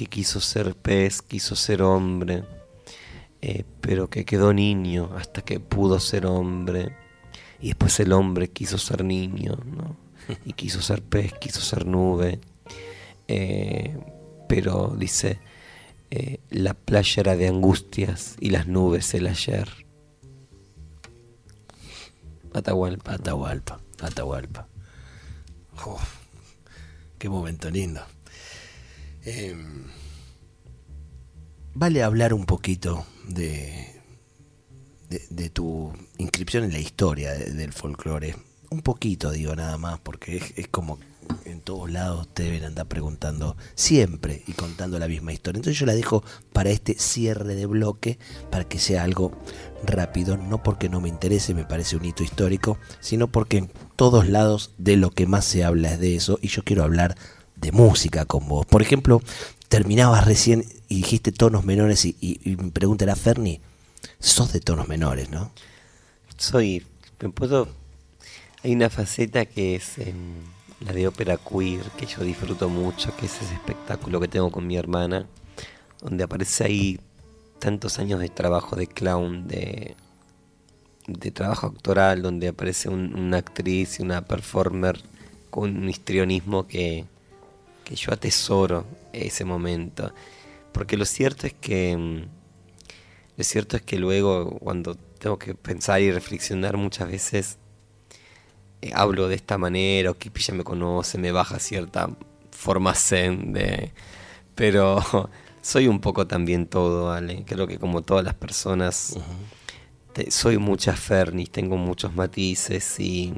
que 0.00 0.06
quiso 0.06 0.40
ser 0.40 0.74
pez, 0.74 1.20
quiso 1.20 1.54
ser 1.54 1.82
hombre, 1.82 2.42
eh, 3.42 3.64
pero 3.82 4.08
que 4.08 4.24
quedó 4.24 4.54
niño 4.54 5.10
hasta 5.14 5.42
que 5.42 5.60
pudo 5.60 6.00
ser 6.00 6.24
hombre. 6.24 6.96
Y 7.60 7.66
después 7.66 8.00
el 8.00 8.14
hombre 8.14 8.48
quiso 8.48 8.78
ser 8.78 9.04
niño, 9.04 9.58
¿no? 9.62 9.98
Y 10.46 10.54
quiso 10.54 10.80
ser 10.80 11.02
pez, 11.02 11.34
quiso 11.34 11.60
ser 11.60 11.84
nube. 11.84 12.40
Eh, 13.28 13.94
pero 14.48 14.96
dice, 14.96 15.38
eh, 16.10 16.40
la 16.48 16.72
playa 16.72 17.20
era 17.20 17.36
de 17.36 17.48
angustias 17.48 18.36
y 18.40 18.48
las 18.48 18.66
nubes 18.66 19.12
el 19.12 19.26
ayer. 19.26 19.68
Atahualpa. 22.54 23.12
Atahualpa, 23.16 23.80
Atahualpa. 24.00 24.66
Oh, 25.84 26.00
qué 27.18 27.28
momento 27.28 27.68
lindo. 27.68 28.00
Em, 29.24 29.84
vale 31.74 32.02
hablar 32.02 32.32
un 32.34 32.46
poquito 32.46 33.04
de, 33.28 34.00
de, 35.30 35.50
tu 35.50 35.92
inscripción 36.18 36.64
en 36.64 36.72
la 36.72 36.78
historia 36.78 37.32
de- 37.32 37.52
del 37.52 37.72
folclore. 37.72 38.34
Un 38.70 38.82
poquito, 38.82 39.30
digo, 39.32 39.54
nada 39.56 39.76
más, 39.78 39.98
porque 40.00 40.36
es, 40.36 40.52
es 40.56 40.68
como 40.68 40.98
en 41.44 41.60
todos 41.60 41.90
lados 41.90 42.28
te 42.32 42.44
deben 42.44 42.64
andar 42.64 42.86
preguntando 42.86 43.56
siempre 43.74 44.42
y 44.46 44.52
contando 44.52 44.98
la 44.98 45.06
misma 45.08 45.32
historia. 45.32 45.58
Entonces 45.58 45.78
yo 45.78 45.86
la 45.86 45.94
dejo 45.94 46.24
para 46.52 46.70
este 46.70 46.94
cierre 46.94 47.54
de 47.54 47.66
bloque, 47.66 48.18
para 48.50 48.64
que 48.64 48.78
sea 48.78 49.02
algo 49.02 49.32
rápido, 49.84 50.36
no 50.36 50.62
porque 50.62 50.88
no 50.88 51.00
me 51.00 51.08
interese, 51.08 51.52
me 51.54 51.64
parece 51.64 51.96
un 51.96 52.04
hito 52.04 52.22
histórico, 52.22 52.78
sino 53.00 53.30
porque 53.30 53.58
en 53.58 53.70
todos 53.96 54.28
lados 54.28 54.72
de 54.78 54.96
lo 54.96 55.10
que 55.10 55.26
más 55.26 55.44
se 55.44 55.62
habla 55.64 55.92
es 55.92 56.00
de 56.00 56.16
eso 56.16 56.38
y 56.40 56.48
yo 56.48 56.62
quiero 56.64 56.84
hablar 56.84 57.16
de 57.60 57.72
música 57.72 58.24
con 58.24 58.48
vos. 58.48 58.66
Por 58.66 58.82
ejemplo, 58.82 59.22
terminabas 59.68 60.24
recién 60.26 60.64
y 60.88 60.96
dijiste 60.96 61.32
tonos 61.32 61.64
menores 61.64 62.04
y, 62.04 62.40
mi 62.44 62.70
pregunta 62.70 63.04
era, 63.04 63.16
Ferni, 63.16 63.60
sos 64.18 64.52
de 64.52 64.60
tonos 64.60 64.88
menores, 64.88 65.30
¿no? 65.30 65.52
Soy, 66.36 66.86
me 67.20 67.30
puedo, 67.30 67.68
hay 68.62 68.72
una 68.74 68.90
faceta 68.90 69.46
que 69.46 69.76
es 69.76 69.98
em, 69.98 70.14
la 70.80 70.92
de 70.92 71.08
ópera 71.08 71.36
queer, 71.38 71.82
que 71.98 72.06
yo 72.06 72.22
disfruto 72.24 72.68
mucho, 72.68 73.14
que 73.16 73.26
es 73.26 73.42
ese 73.42 73.54
espectáculo 73.54 74.20
que 74.20 74.28
tengo 74.28 74.50
con 74.50 74.66
mi 74.66 74.76
hermana, 74.76 75.26
donde 76.02 76.24
aparece 76.24 76.64
ahí 76.64 77.00
tantos 77.58 77.98
años 77.98 78.20
de 78.20 78.28
trabajo 78.30 78.76
de 78.76 78.86
clown, 78.86 79.48
de, 79.48 79.96
de 81.06 81.30
trabajo 81.30 81.66
actoral, 81.66 82.22
donde 82.22 82.48
aparece 82.48 82.88
un- 82.88 83.14
una 83.14 83.38
actriz 83.38 83.98
y 83.98 84.02
una 84.02 84.22
performer 84.24 85.00
con 85.50 85.76
un 85.76 85.88
histrionismo 85.88 86.66
que, 86.66 87.04
que 87.90 87.96
yo 87.96 88.12
atesoro 88.12 88.86
ese 89.12 89.44
momento. 89.44 90.14
Porque 90.72 90.96
lo 90.96 91.04
cierto 91.04 91.46
es 91.48 91.52
que 91.54 91.96
mm, 91.96 92.22
lo 93.36 93.44
cierto 93.44 93.76
es 93.76 93.82
que 93.82 93.98
luego 93.98 94.58
cuando 94.60 94.94
tengo 94.94 95.38
que 95.38 95.54
pensar 95.54 96.00
y 96.00 96.12
reflexionar 96.12 96.76
muchas 96.76 97.10
veces 97.10 97.58
eh, 98.80 98.92
hablo 98.94 99.28
de 99.28 99.34
esta 99.34 99.58
manera 99.58 100.10
o 100.12 100.14
Kipi 100.14 100.40
ya 100.40 100.54
me 100.54 100.62
conoce, 100.64 101.18
me 101.18 101.32
baja 101.32 101.58
cierta 101.58 102.08
forma 102.52 102.94
zen 102.94 103.52
de 103.52 103.92
pero 104.54 105.00
soy 105.62 105.88
un 105.88 106.00
poco 106.00 106.26
también 106.26 106.66
todo, 106.66 107.10
Ale. 107.12 107.44
Creo 107.44 107.66
que 107.66 107.78
como 107.78 108.02
todas 108.02 108.24
las 108.24 108.34
personas 108.34 109.16
te- 110.12 110.30
soy 110.30 110.58
muchas 110.58 110.98
fernis, 111.00 111.50
tengo 111.50 111.76
muchos 111.76 112.14
matices 112.14 113.00
y 113.00 113.34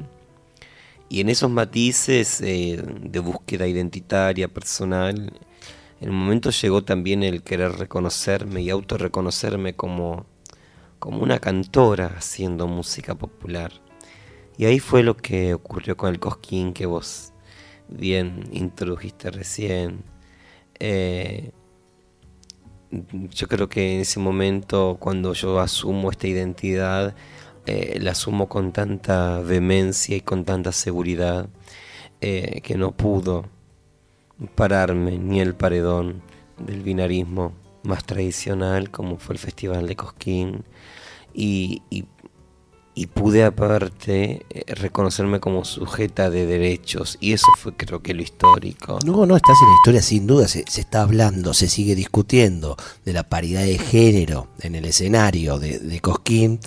y 1.13 1.21
en 1.21 1.29
esos 1.29 1.51
matices 1.51 2.41
eh, 2.41 2.83
de 2.83 3.19
búsqueda 3.19 3.67
identitaria, 3.67 4.47
personal, 4.47 5.31
en 6.01 6.09
un 6.09 6.15
momento 6.15 6.49
llegó 6.49 6.83
también 6.83 7.21
el 7.21 7.43
querer 7.43 7.73
reconocerme 7.73 8.63
y 8.63 8.71
autorreconocerme 8.71 9.75
como, 9.75 10.25
como 10.97 11.21
una 11.21 11.37
cantora 11.37 12.15
haciendo 12.17 12.65
música 12.65 13.13
popular. 13.13 13.73
Y 14.57 14.65
ahí 14.65 14.79
fue 14.79 15.03
lo 15.03 15.15
que 15.15 15.53
ocurrió 15.53 15.95
con 15.97 16.09
el 16.09 16.19
Cosquín 16.19 16.73
que 16.73 16.87
vos 16.87 17.31
bien 17.87 18.49
introdujiste 18.51 19.29
recién. 19.29 20.03
Eh, 20.79 21.51
yo 23.29 23.47
creo 23.47 23.69
que 23.69 23.93
en 23.93 23.99
ese 23.99 24.19
momento, 24.19 24.97
cuando 24.99 25.33
yo 25.33 25.59
asumo 25.59 26.09
esta 26.09 26.27
identidad, 26.27 27.15
eh, 27.65 27.97
la 28.01 28.11
asumo 28.11 28.49
con 28.49 28.71
tanta 28.71 29.39
vehemencia 29.39 30.15
y 30.17 30.21
con 30.21 30.45
tanta 30.45 30.71
seguridad 30.71 31.47
eh, 32.21 32.61
que 32.61 32.77
no 32.77 32.91
pudo 32.91 33.45
pararme 34.55 35.17
ni 35.17 35.39
el 35.39 35.55
paredón 35.55 36.21
del 36.57 36.81
binarismo 36.81 37.53
más 37.83 38.03
tradicional 38.05 38.89
como 38.89 39.17
fue 39.17 39.35
el 39.35 39.39
Festival 39.39 39.87
de 39.87 39.95
Cosquín 39.95 40.65
y, 41.33 41.81
y 42.95 43.07
pude 43.07 43.43
aparte 43.43 44.45
eh, 44.51 44.63
reconocerme 44.75 45.39
como 45.39 45.65
sujeta 45.65 46.29
de 46.29 46.45
derechos 46.45 47.17
y 47.19 47.33
eso 47.33 47.47
fue 47.57 47.75
creo 47.75 48.01
que 48.03 48.13
lo 48.13 48.21
histórico. 48.21 48.99
No, 49.05 49.25
no, 49.25 49.35
estás 49.35 49.57
en 49.61 49.67
la 49.69 49.75
historia 49.81 50.01
sin 50.03 50.27
duda, 50.27 50.47
se, 50.47 50.63
se 50.67 50.81
está 50.81 51.01
hablando, 51.01 51.53
se 51.55 51.67
sigue 51.69 51.95
discutiendo 51.95 52.77
de 53.03 53.13
la 53.13 53.23
paridad 53.23 53.63
de 53.63 53.79
género 53.79 54.47
en 54.59 54.75
el 54.75 54.85
escenario 54.85 55.57
de, 55.57 55.79
de 55.79 55.99
Cosquín 56.01 56.59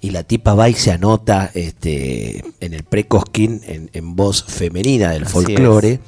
y 0.00 0.10
la 0.10 0.22
tipa 0.22 0.54
va 0.54 0.68
y 0.70 0.74
se 0.74 0.92
anota 0.92 1.50
este, 1.54 2.42
en 2.60 2.72
el 2.72 2.84
pre-Cosquín 2.84 3.60
en, 3.66 3.90
en 3.92 4.16
voz 4.16 4.44
femenina 4.44 5.10
del 5.10 5.24
Así 5.24 5.32
folclore, 5.32 6.00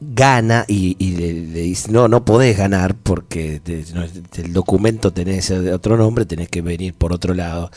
gana 0.00 0.64
y, 0.68 0.96
y 0.98 1.16
le, 1.16 1.32
le 1.32 1.60
dice, 1.60 1.90
no, 1.92 2.08
no 2.08 2.24
podés 2.24 2.56
ganar 2.56 2.96
porque 2.96 3.60
te- 3.60 3.84
no, 3.94 4.02
el 4.04 4.52
documento 4.52 5.12
tenés 5.12 5.50
otro 5.50 5.96
nombre, 5.96 6.24
tenés 6.26 6.48
que 6.48 6.62
venir 6.62 6.94
por 6.94 7.12
otro 7.12 7.34
lado. 7.34 7.70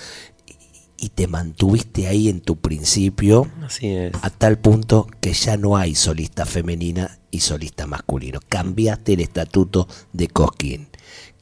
Y 0.97 1.10
te 1.10 1.27
mantuviste 1.27 2.08
ahí 2.08 2.29
en 2.29 2.39
tu 2.41 2.55
principio, 2.55 3.47
Así 3.65 3.88
es. 3.89 4.13
a 4.21 4.29
tal 4.29 4.58
punto 4.58 5.08
que 5.19 5.34
ya 5.34 5.58
no 5.58 5.75
hay 5.77 5.93
solista 5.93 6.45
femenina 6.45 7.19
y 7.31 7.41
solista 7.41 7.86
masculino. 7.86 8.39
Cambiaste 8.47 9.13
el 9.13 9.19
estatuto 9.19 9.88
de 10.13 10.29
Cosquín, 10.29 10.88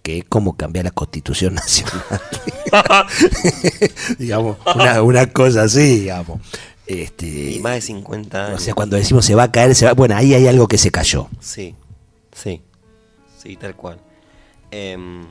que 0.01 0.17
es 0.19 0.25
como 0.25 0.57
cambiar 0.57 0.85
la 0.85 0.91
constitución 0.91 1.53
nacional. 1.55 2.03
digamos, 4.17 4.57
una, 4.75 5.01
una 5.03 5.27
cosa 5.31 5.63
así, 5.63 5.99
digamos. 5.99 6.41
Este, 6.85 7.51
Y 7.51 7.59
más 7.59 7.75
de 7.75 7.81
50 7.81 8.45
años. 8.47 8.61
o 8.61 8.63
sea, 8.63 8.73
cuando 8.73 8.97
decimos 8.97 9.23
se 9.25 9.35
va 9.35 9.43
a 9.43 9.51
caer, 9.51 9.73
se 9.75 9.85
va, 9.85 9.93
bueno, 9.93 10.15
ahí 10.15 10.33
hay 10.33 10.47
algo 10.47 10.67
que 10.67 10.77
se 10.77 10.91
cayó. 10.91 11.29
Sí, 11.39 11.75
sí, 12.35 12.61
sí, 13.41 13.55
tal 13.55 13.75
cual. 13.75 13.99
Em, 14.71 15.25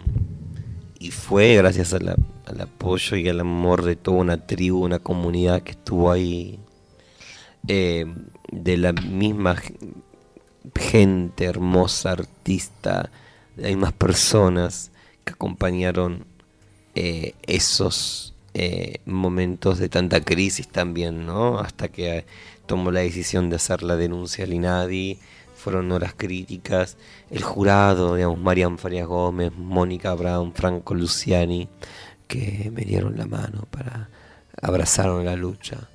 y 1.03 1.11
fue 1.11 1.57
gracias 1.57 1.93
al 1.95 2.15
apoyo 2.61 3.17
y 3.17 3.29
al 3.29 3.41
amor 3.41 3.83
de 3.83 3.97
toda 3.97 4.19
una 4.19 4.47
tribu, 4.47 4.85
una 4.85 5.01
comunidad 5.01 5.63
que 5.63 5.73
estuvo 5.73 6.13
ahí, 6.13 6.61
em, 7.67 8.27
de 8.53 8.77
la 8.77 8.93
misma 8.93 9.57
gente 10.77 11.45
hermosa, 11.45 12.13
artista, 12.13 13.11
de 13.57 13.63
las 13.63 13.71
mismas 13.73 13.93
personas 13.95 14.93
que 15.25 15.33
acompañaron 15.33 16.25
eh, 16.95 17.35
esos 17.49 18.35
eh, 18.55 19.01
momentos 19.05 19.79
de 19.81 19.89
tanta 19.89 20.21
crisis 20.21 20.69
también, 20.69 21.27
¿no? 21.27 21.59
Hasta 21.59 21.89
que 21.89 22.19
eh, 22.19 22.27
tomó 22.67 22.93
la 22.93 23.01
decisión 23.01 23.51
de 23.51 23.57
hacer 23.57 23.83
la 23.83 23.97
denuncia 23.97 24.45
al 24.45 24.53
INADI, 24.53 25.19
fueron 25.63 25.93
horas 25.93 26.15
críticas, 26.17 26.97
el 27.31 27.43
jurado, 27.43 28.17
digamos, 28.17 28.39
Marian 28.39 28.79
Farias 28.79 29.07
Gómez, 29.07 29.53
Mónica 29.57 30.13
Brown, 30.15 30.53
Franco 30.53 30.95
Luciani, 30.95 31.69
que 32.27 32.71
me 32.75 32.83
dieron 32.83 33.17
la 33.17 33.27
mano 33.27 33.67
para 33.71 34.09
abrazaron 34.61 35.25
la 35.25 35.37
lucha 35.37 35.89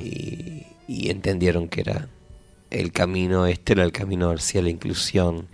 y, 0.00 0.64
y 0.86 1.10
entendieron 1.10 1.68
que 1.68 1.80
era 1.80 2.08
el 2.70 2.92
camino, 2.92 3.46
este 3.46 3.72
era 3.72 3.84
el 3.84 3.92
camino 3.92 4.30
hacia 4.30 4.62
la 4.62 4.70
inclusión 4.70 5.48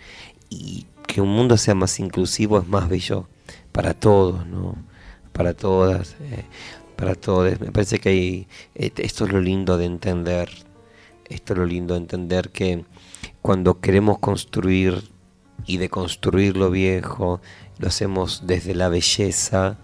y 0.50 0.86
que 1.06 1.20
un 1.20 1.28
mundo 1.28 1.56
sea 1.56 1.74
más 1.74 2.00
inclusivo 2.00 2.58
es 2.58 2.66
más 2.66 2.88
bello 2.88 3.28
para 3.70 3.94
todos, 3.94 4.46
¿no? 4.46 4.76
Para 5.32 5.54
todas, 5.54 6.16
eh, 6.20 6.44
para 6.96 7.14
todos. 7.14 7.58
Me 7.60 7.70
parece 7.70 7.98
que 7.98 8.08
hay, 8.08 8.46
eh, 8.74 8.90
esto 8.96 9.24
es 9.24 9.32
lo 9.32 9.40
lindo 9.40 9.78
de 9.78 9.86
entender, 9.86 10.50
esto 11.28 11.52
es 11.52 11.58
lo 11.58 11.66
lindo 11.66 11.94
de 11.94 12.00
entender 12.00 12.50
que 12.50 12.84
cuando 13.40 13.80
queremos 13.80 14.18
construir 14.18 15.10
y 15.66 15.76
deconstruir 15.76 16.56
lo 16.56 16.70
viejo, 16.70 17.40
lo 17.78 17.88
hacemos 17.88 18.42
desde 18.46 18.74
la 18.74 18.88
belleza, 18.88 19.78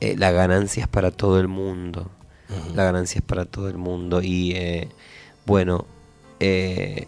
eh, 0.00 0.16
la 0.16 0.30
ganancia 0.30 0.82
es 0.82 0.88
para 0.88 1.10
todo 1.10 1.40
el 1.40 1.48
mundo. 1.48 2.10
La 2.74 2.84
ganancia 2.84 3.18
es 3.18 3.24
para 3.24 3.44
todo 3.44 3.68
el 3.68 3.76
mundo. 3.76 4.22
Y 4.22 4.52
eh, 4.52 4.88
bueno, 5.44 5.84
eh, 6.40 7.06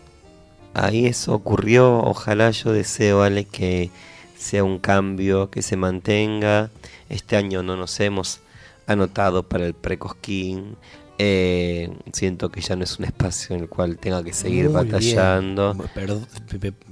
ahí 0.75 1.07
eso 1.07 1.35
ocurrió. 1.35 1.99
Ojalá 1.99 2.51
yo 2.51 2.73
deseo, 2.73 3.23
Ale, 3.23 3.45
que 3.45 3.91
sea 4.37 4.65
un 4.65 4.79
cambio, 4.79 5.51
que 5.51 5.63
se 5.63 5.77
mantenga. 5.77 6.71
Este 7.09 7.37
año 7.37 7.63
no 7.63 7.77
nos 7.77 7.99
hemos 8.01 8.41
anotado 8.87 9.45
para 9.49 9.67
el 9.67 9.75
precosquín. 9.75 10.77
Eh, 11.23 11.91
siento 12.15 12.49
que 12.51 12.63
ya 12.63 12.77
no 12.77 12.85
es 12.85 12.99
un 12.99 13.05
espacio 13.05 13.55
en 13.55 13.63
el 13.63 13.69
cual 13.69 13.99
tenga 13.99 14.25
que 14.25 14.33
seguir 14.33 14.65
Muy 14.71 14.73
batallando. 14.73 15.77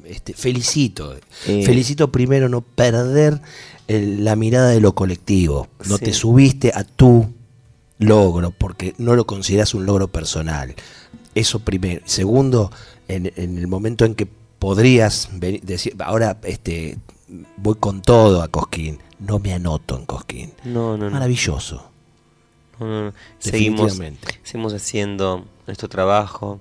Este, 0.04 0.34
felicito. 0.34 1.14
Eh. 1.46 1.62
Felicito 1.64 2.12
primero 2.12 2.48
no 2.50 2.60
perder 2.60 3.40
el- 3.86 4.24
la 4.24 4.36
mirada 4.36 4.68
de 4.68 4.80
lo 4.80 4.94
colectivo. 4.94 5.68
No 5.88 5.96
Sí. 5.96 6.04
te 6.06 6.12
subiste 6.12 6.72
a 6.74 6.84
tu 6.84 7.32
logro 7.98 8.50
porque 8.50 8.94
no 8.98 9.16
lo 9.16 9.26
consideras 9.26 9.72
un 9.72 9.86
logro 9.86 10.08
personal. 10.08 10.74
Eso 11.34 11.60
primero. 11.60 12.02
Segundo, 12.04 12.70
en, 13.08 13.32
en 13.36 13.56
el 13.56 13.66
momento 13.66 14.04
en 14.04 14.14
que 14.14 14.26
podrías 14.58 15.30
venir- 15.32 15.62
decir, 15.62 15.94
ahora 16.00 16.38
este, 16.42 16.98
voy 17.56 17.76
con 17.76 18.02
todo 18.02 18.42
a 18.42 18.48
Cosquín, 18.48 18.98
no 19.20 19.38
me 19.38 19.54
anoto 19.54 19.96
en 19.98 20.04
Cosquín. 20.04 20.52
No, 20.64 20.98
no, 20.98 21.06
no. 21.06 21.10
Maravilloso. 21.12 21.76
No, 21.76 21.87
no, 22.86 23.04
no. 23.06 23.12
Seguimos, 23.38 24.00
seguimos 24.42 24.74
haciendo 24.74 25.44
nuestro 25.66 25.88
trabajo. 25.88 26.60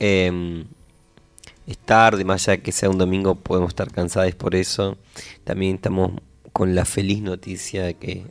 Eh, 0.00 0.64
es 1.66 1.78
tarde, 1.78 2.24
más 2.24 2.46
allá 2.46 2.58
de 2.58 2.62
que 2.62 2.72
sea 2.72 2.90
un 2.90 2.98
domingo, 2.98 3.36
podemos 3.36 3.70
estar 3.70 3.90
cansados 3.90 4.34
por 4.34 4.54
eso. 4.54 4.98
También 5.44 5.76
estamos 5.76 6.12
con 6.52 6.74
la 6.74 6.84
feliz 6.84 7.22
noticia 7.22 7.84
de 7.84 7.94
que 7.94 8.26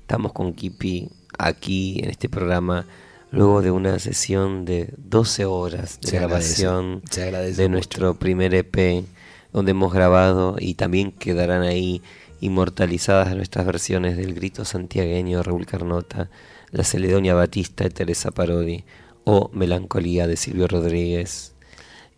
estamos 0.00 0.32
con 0.32 0.54
Kipi 0.54 1.08
aquí 1.38 2.00
en 2.02 2.10
este 2.10 2.28
programa 2.28 2.86
luego 3.30 3.62
de 3.62 3.70
una 3.70 3.98
sesión 3.98 4.64
de 4.64 4.92
12 4.96 5.44
horas 5.44 6.00
de 6.00 6.08
Se 6.08 6.16
grabación 6.16 7.02
agradece 7.20 7.62
de 7.62 7.68
mucho. 7.68 7.72
nuestro 7.72 8.14
primer 8.14 8.54
EP, 8.54 9.04
donde 9.52 9.70
hemos 9.70 9.92
grabado 9.92 10.56
y 10.58 10.74
también 10.74 11.12
quedarán 11.12 11.62
ahí 11.62 12.02
inmortalizadas 12.40 13.34
nuestras 13.36 13.66
versiones 13.66 14.16
del 14.16 14.34
Grito 14.34 14.64
Santiagueño 14.64 15.38
de 15.38 15.42
Raúl 15.44 15.66
Carnota, 15.66 16.30
La 16.70 16.84
Celedonia 16.84 17.34
Batista 17.34 17.84
de 17.84 17.90
Teresa 17.90 18.30
Parodi 18.30 18.84
o 19.24 19.50
Melancolía 19.52 20.26
de 20.26 20.36
Silvio 20.36 20.66
Rodríguez 20.66 21.54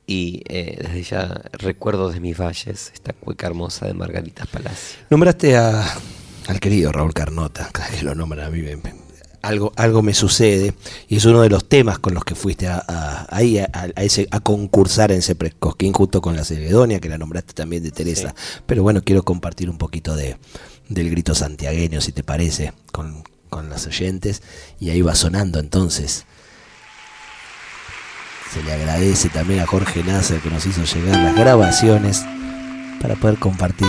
y 0.06 0.42
eh, 0.48 0.78
desde 0.80 1.02
ya 1.02 1.42
Recuerdos 1.52 2.14
de 2.14 2.20
mis 2.20 2.38
valles, 2.38 2.90
esta 2.94 3.12
cueca 3.12 3.46
hermosa 3.46 3.86
de 3.86 3.94
Margaritas 3.94 4.46
Palacio. 4.48 5.00
Nombraste 5.10 5.56
a, 5.56 5.84
al 6.48 6.60
querido 6.60 6.92
Raúl 6.92 7.14
Carnota, 7.14 7.70
que 7.72 8.02
lo 8.02 8.14
nombran 8.14 8.46
a 8.46 8.50
mí 8.50 8.62
algo, 9.42 9.72
algo 9.76 10.02
me 10.02 10.14
sucede 10.14 10.74
y 11.08 11.16
es 11.16 11.24
uno 11.24 11.42
de 11.42 11.48
los 11.50 11.68
temas 11.68 11.98
con 11.98 12.14
los 12.14 12.24
que 12.24 12.34
fuiste 12.34 12.68
a, 12.68 12.82
a- 12.86 13.26
ahí 13.30 13.58
a, 13.58 13.68
a 13.72 14.02
ese, 14.02 14.28
a 14.30 14.40
concursar 14.40 15.12
en 15.12 15.18
ese 15.18 15.36
Cosquín 15.58 15.92
junto 15.92 16.20
con 16.22 16.36
la 16.36 16.44
Celedonia, 16.44 17.00
que 17.00 17.08
la 17.08 17.18
nombraste 17.18 17.52
también 17.52 17.82
de 17.82 17.90
Teresa. 17.90 18.34
Pero 18.66 18.82
bueno, 18.82 19.02
quiero 19.04 19.22
compartir 19.24 19.68
un 19.68 19.78
poquito 19.78 20.14
de, 20.16 20.36
del 20.88 21.10
grito 21.10 21.34
santiagueño, 21.34 22.00
si 22.00 22.12
te 22.12 22.22
parece, 22.22 22.72
con, 22.92 23.24
con 23.50 23.68
las 23.68 23.86
oyentes. 23.86 24.42
Y 24.80 24.90
ahí 24.90 25.02
va 25.02 25.14
sonando 25.14 25.58
entonces. 25.58 26.24
Se 28.52 28.62
le 28.62 28.72
agradece 28.72 29.28
también 29.30 29.60
a 29.60 29.66
Jorge 29.66 30.02
Nasser 30.04 30.40
que 30.40 30.50
nos 30.50 30.66
hizo 30.66 30.84
llegar 30.84 31.18
las 31.22 31.34
grabaciones 31.34 32.22
para 33.00 33.14
poder 33.16 33.38
compartir 33.38 33.88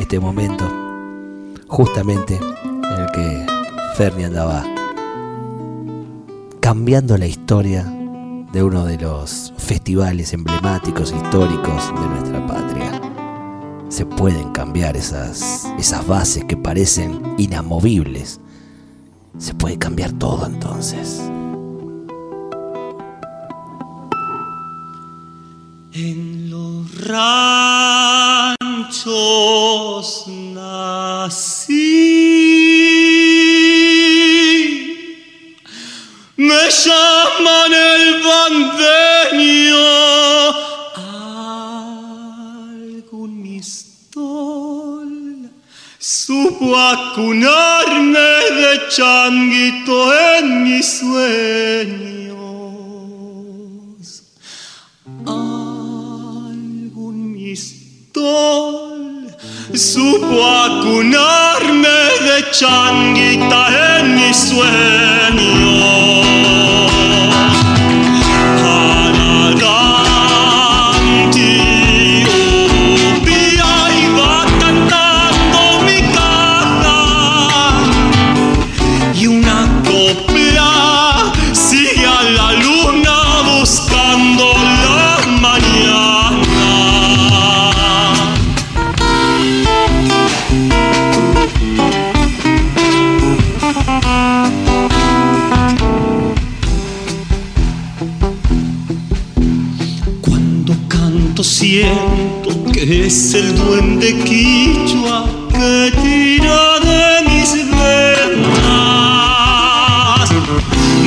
este 0.00 0.18
momento 0.18 0.64
justamente 1.68 2.36
en 2.36 3.00
el 3.00 3.10
que 3.12 3.59
Ferni 3.96 4.24
andaba 4.24 4.64
cambiando 6.60 7.18
la 7.18 7.26
historia 7.26 7.84
de 8.52 8.62
uno 8.62 8.84
de 8.84 8.98
los 8.98 9.52
festivales 9.58 10.32
emblemáticos 10.32 11.12
históricos 11.12 11.92
de 12.00 12.06
nuestra 12.08 12.46
patria. 12.46 13.00
Se 13.88 14.06
pueden 14.06 14.52
cambiar 14.52 14.96
esas, 14.96 15.66
esas 15.78 16.06
bases 16.06 16.44
que 16.44 16.56
parecen 16.56 17.34
inamovibles. 17.38 18.40
Se 19.38 19.54
puede 19.54 19.78
cambiar 19.78 20.12
todo 20.12 20.46
entonces. 20.46 21.20
En 25.92 26.50
los 26.50 26.94
ranchos 27.06 28.56
nací. 30.54 32.39
Me 36.48 36.64
llaman 36.70 37.72
el 37.74 38.04
bandeño. 38.24 39.88
Algún 42.64 43.32
mistol 43.42 45.10
supo 45.98 46.66
acunarme 46.78 48.30
de 48.60 48.72
changuito 48.88 49.96
en 50.14 50.64
mis 50.64 50.86
sueños 51.00 52.20
algún 55.26 57.18
mistol 57.34 58.90
supo 59.74 60.46
acunarme 60.46 62.00
de 62.26 62.50
changuita 62.50 63.98
en 63.98 64.14
mis 64.16 64.36
sueños. 64.36 65.49
Es 103.10 103.34
el 103.34 103.54
duende 103.56 104.14
quichua 104.22 105.24
que 105.50 105.90
tira 106.00 106.78
de 106.78 107.22
mis 107.28 107.54
venas. 107.54 107.66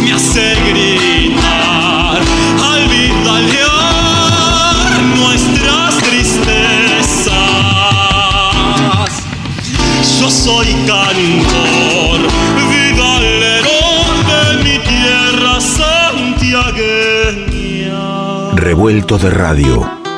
Me 0.02 0.12
hace 0.12 0.56
gritar 0.68 2.20
al 2.72 2.82
vidalear 2.89 4.76
nuestras 5.16 5.98
tristezas. 6.00 7.32
Yo 10.20 10.30
soy 10.30 10.74
cantor, 10.86 12.20
vidalero 12.70 13.80
de 14.30 14.42
mi 14.62 14.76
tierra 14.92 15.54
santiagueña. 15.62 18.02
Revuelto 18.56 19.18
de 19.18 19.30
radio. 19.30 20.03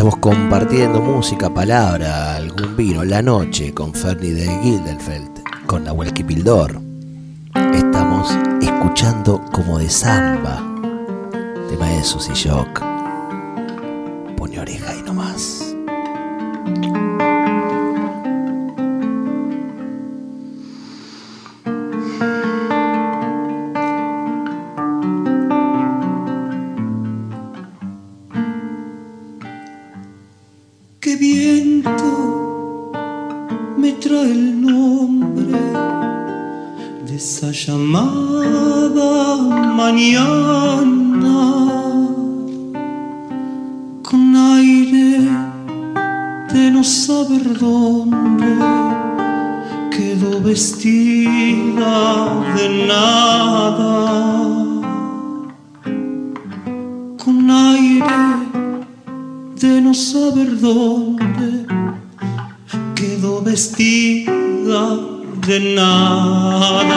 Estamos 0.00 0.16
compartiendo 0.16 0.98
música, 1.02 1.52
palabra, 1.52 2.36
algún 2.36 2.74
vino, 2.74 3.04
la 3.04 3.20
noche 3.20 3.74
con 3.74 3.92
Fernie 3.92 4.32
de 4.32 4.46
Gildenfeld, 4.62 5.42
con 5.66 5.84
Nahuel 5.84 6.14
Kipildor. 6.14 6.80
Estamos 7.74 8.30
escuchando 8.62 9.44
como 9.52 9.78
de 9.78 9.90
samba, 9.90 10.56
tema 11.68 11.86
de 11.90 12.02
Susy 12.02 12.32
Shock. 12.32 12.80
Pone 14.38 14.58
oreja 14.58 14.96
y 14.96 15.02
no 15.02 15.12
con 57.24 57.50
aire 57.50 58.06
de 59.56 59.80
no 59.82 59.92
saber 59.92 60.58
dónde 60.58 61.66
quedó 62.94 63.42
vestida 63.42 64.96
de 65.46 65.74
nada. 65.74 66.96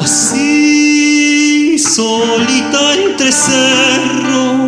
Así, 0.00 1.78
solita 1.78 2.94
entre 2.94 3.30
cerros, 3.30 4.65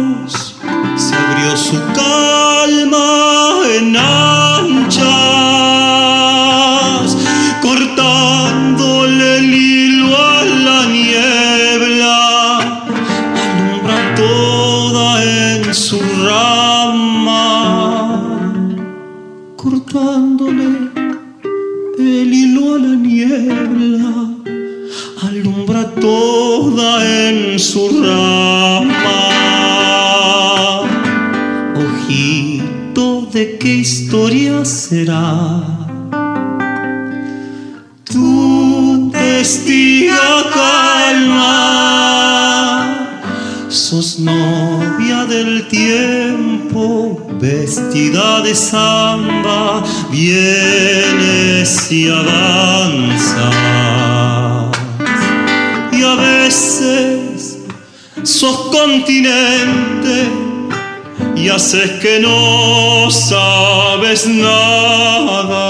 de 48.49 48.55
samba, 48.55 49.85
vienes 50.11 51.93
y 51.93 52.09
avanzas. 52.09 53.55
Y 55.93 56.03
a 56.03 56.15
veces 56.15 57.59
sos 58.23 58.57
continente 58.79 60.31
y 61.37 61.51
haces 61.51 61.91
que 62.01 62.21
no 62.21 63.11
sabes 63.11 64.27
nada. 64.27 65.68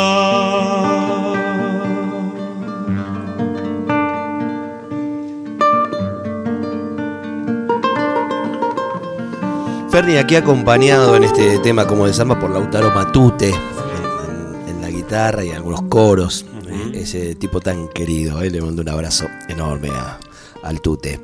Ferni 9.98 10.16
aquí 10.16 10.36
acompañado 10.36 11.16
en 11.16 11.24
este 11.24 11.58
tema 11.58 11.84
como 11.84 12.06
de 12.06 12.12
samba 12.14 12.38
por 12.38 12.50
Lautaro 12.50 12.92
Matute 12.92 13.48
en, 13.48 14.68
en 14.68 14.80
la 14.80 14.90
guitarra 14.90 15.44
y 15.44 15.50
algunos 15.50 15.82
coros. 15.88 16.46
eh, 16.68 16.92
ese 16.94 17.34
tipo 17.34 17.60
tan 17.60 17.88
querido, 17.88 18.40
eh, 18.42 18.48
le 18.48 18.60
mando 18.60 18.82
un 18.82 18.88
abrazo 18.90 19.26
enorme 19.48 19.88
a- 19.90 20.20
al 20.62 20.80
Tute. 20.80 21.18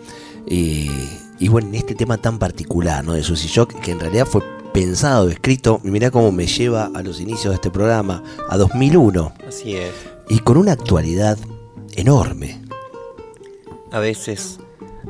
Y, 0.48 0.90
y 1.38 1.46
bueno, 1.46 1.68
en 1.68 1.76
este 1.76 1.94
tema 1.94 2.16
tan 2.18 2.40
particular 2.40 3.04
¿no? 3.04 3.12
de 3.12 3.22
Susy 3.22 3.46
Shock, 3.46 3.74
que 3.74 3.92
en 3.92 4.00
realidad 4.00 4.26
fue 4.26 4.42
pensado, 4.72 5.28
escrito, 5.30 5.80
y 5.84 5.92
mirá 5.92 6.10
cómo 6.10 6.32
me 6.32 6.48
lleva 6.48 6.90
a 6.96 7.00
los 7.04 7.20
inicios 7.20 7.52
de 7.52 7.54
este 7.54 7.70
programa, 7.70 8.24
a 8.48 8.56
2001, 8.56 9.34
Así 9.46 9.76
es. 9.76 9.92
y 10.28 10.40
con 10.40 10.56
una 10.56 10.72
actualidad 10.72 11.38
enorme. 11.92 12.60
A 13.92 14.00
veces, 14.00 14.58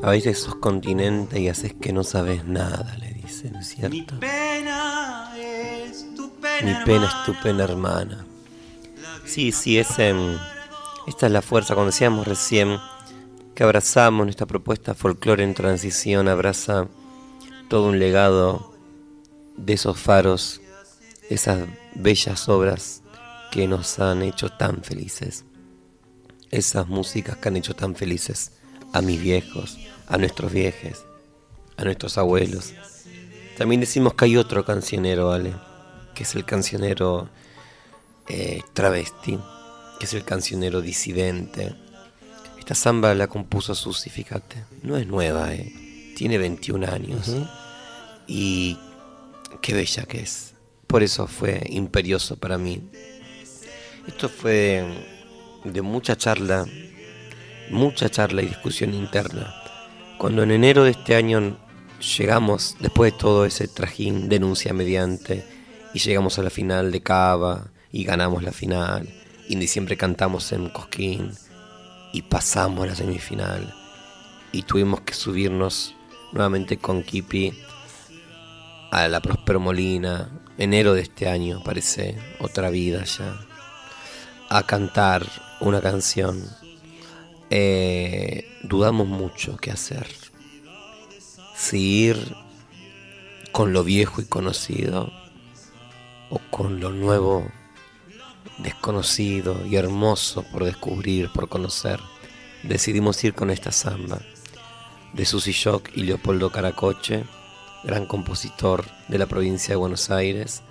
a 0.03 0.11
veces 0.11 0.39
sos 0.41 0.57
continente 0.57 1.41
y 1.41 1.49
haces 1.49 1.73
que 1.73 1.95
no 1.95 2.05
sabes 2.05 2.45
nada, 2.45 2.95
le 3.01 3.14
dicen, 3.45 3.53
¿no 3.53 3.61
es 3.61 3.69
cierto? 3.69 4.21
pena 4.21 5.33
es 5.37 6.15
tu 6.15 6.31
pena. 6.41 6.79
Mi 6.79 6.85
pena 6.85 7.07
es 7.07 7.27
tu 7.27 7.43
pena, 7.43 7.65
hermana. 7.65 8.25
Sí, 9.25 9.53
sí, 9.53 9.79
es, 9.79 9.99
em, 9.99 10.39
esta 11.07 11.27
es 11.27 11.33
la 11.33 11.43
fuerza. 11.43 11.75
Cuando 11.75 11.91
decíamos 11.91 12.27
recién 12.27 12.79
que 13.55 13.63
abrazamos 13.63 14.27
nuestra 14.27 14.47
propuesta 14.47 14.95
folclore 14.95 15.45
en 15.45 15.55
transición, 15.55 16.29
abraza 16.29 16.89
todo 17.69 17.89
un 17.89 17.99
legado 17.99 18.75
de 19.57 19.75
esos 19.75 19.99
faros, 19.99 20.61
esas 21.31 21.67
bellas 21.95 22.49
obras 22.49 23.03
que 23.51 23.69
nos 23.69 23.99
han 23.99 24.23
hecho 24.23 24.51
tan 24.51 24.83
felices. 24.83 25.45
Esas 26.51 26.87
músicas 26.89 27.37
que 27.37 27.49
han 27.49 27.57
hecho 27.57 27.75
tan 27.75 27.95
felices 27.95 28.53
a 28.93 29.01
mis 29.01 29.21
viejos, 29.21 29.79
a 30.07 30.19
nuestros 30.19 30.53
viejes, 30.53 31.05
a 31.77 31.85
nuestros 31.85 32.19
abuelos. 32.19 32.75
También 33.57 33.81
decimos 33.81 34.15
que 34.15 34.25
hay 34.25 34.37
otro 34.37 34.65
cancionero, 34.65 35.29
¿vale? 35.29 35.55
Que 36.15 36.25
es 36.25 36.35
el 36.35 36.45
cancionero 36.45 37.29
eh, 38.29 38.63
travesti, 38.73 39.39
que 39.99 40.07
es 40.07 40.15
el 40.15 40.25
cancionero 40.25 40.81
disidente. 40.81 41.75
Esta 42.59 42.75
samba 42.75 43.15
la 43.15 43.29
compuso 43.29 43.75
Susi, 43.75 44.11
fíjate. 44.11 44.65
No 44.83 44.97
es 44.97 45.07
nueva, 45.07 45.55
¿eh? 45.55 46.13
Tiene 46.17 46.39
21 46.39 46.87
años. 46.87 47.31
Y 48.27 48.79
qué 49.61 49.75
bella 49.75 50.05
que 50.05 50.21
es. 50.21 50.55
Por 50.87 51.03
eso 51.03 51.27
fue 51.27 51.63
imperioso 51.71 52.37
para 52.37 52.59
mí. 52.59 52.91
Esto 54.07 54.29
fue 54.29 54.85
de 55.65 55.83
mucha 55.83 56.17
charla, 56.17 56.67
mucha 57.71 58.11
charla 58.11 58.43
y 58.43 58.47
discusión 58.47 58.95
interna. 58.95 59.55
Cuando 60.19 60.43
en 60.43 60.51
enero 60.51 60.85
de 60.85 60.91
este 60.91 61.15
año 61.17 61.59
llegamos, 62.05 62.77
después 62.81 63.13
de 63.13 63.19
todo 63.19 63.45
ese 63.45 63.69
trajín, 63.69 64.29
denuncia 64.29 64.73
mediante, 64.73 65.45
y 65.93 65.99
llegamos 65.99 66.39
a 66.39 66.43
la 66.43 66.51
final 66.51 66.93
de 66.93 67.03
Cava, 67.03 67.71
y 67.91 68.05
ganamos 68.05 68.43
la 68.43 68.53
final, 68.53 69.09
y 69.49 69.55
en 69.55 69.61
diciembre 69.61 69.97
cantamos 69.97 70.53
en 70.53 70.69
Cosquín, 70.69 71.33
y 72.13 72.23
pasamos 72.23 72.85
a 72.85 72.87
la 72.89 72.95
semifinal, 72.95 73.75
y 74.53 74.63
tuvimos 74.63 75.01
que 75.01 75.15
subirnos 75.15 75.95
nuevamente 76.33 76.79
con 76.79 77.03
Kipi 77.03 77.53
a 78.91 79.09
la 79.09 79.21
Próspero 79.21 79.61
Molina, 79.61 80.31
enero 80.59 80.95
de 80.95 81.03
este 81.03 81.29
año, 81.29 81.63
parece 81.65 82.17
otra 82.39 82.71
vida 82.71 83.05
ya, 83.05 83.41
a 84.49 84.63
cantar 84.65 85.27
una 85.61 85.81
canción. 85.81 86.45
Eh, 87.51 88.49
dudamos 88.63 89.07
mucho 89.07 89.57
qué 89.57 89.71
hacer. 89.71 90.07
Si 91.55 92.07
ir 92.07 92.35
con 93.53 93.73
lo 93.73 93.85
viejo 93.85 94.21
y 94.21 94.25
conocido 94.25 95.13
o 96.31 96.41
con 96.51 96.81
lo 96.81 96.91
nuevo, 96.91 97.47
desconocido 98.59 99.67
y 99.67 99.77
hermoso 99.77 100.45
por 100.51 100.65
descubrir, 100.65 101.31
por 101.31 101.49
conocer. 101.49 102.01
Decidimos 102.63 103.23
ir 103.25 103.35
con 103.35 103.51
esta 103.51 103.73
samba 103.73 104.21
de 105.13 105.25
Susy 105.25 105.53
Shock 105.53 105.91
y 105.95 106.03
Leopoldo 106.03 106.51
Caracoche, 106.51 107.25
gran 107.85 108.07
compositor 108.07 108.85
de 109.09 109.19
la 109.19 109.27
provincia 109.27 109.73
de 109.73 109.77
Buenos 109.77 110.11
Aires. 110.11 110.63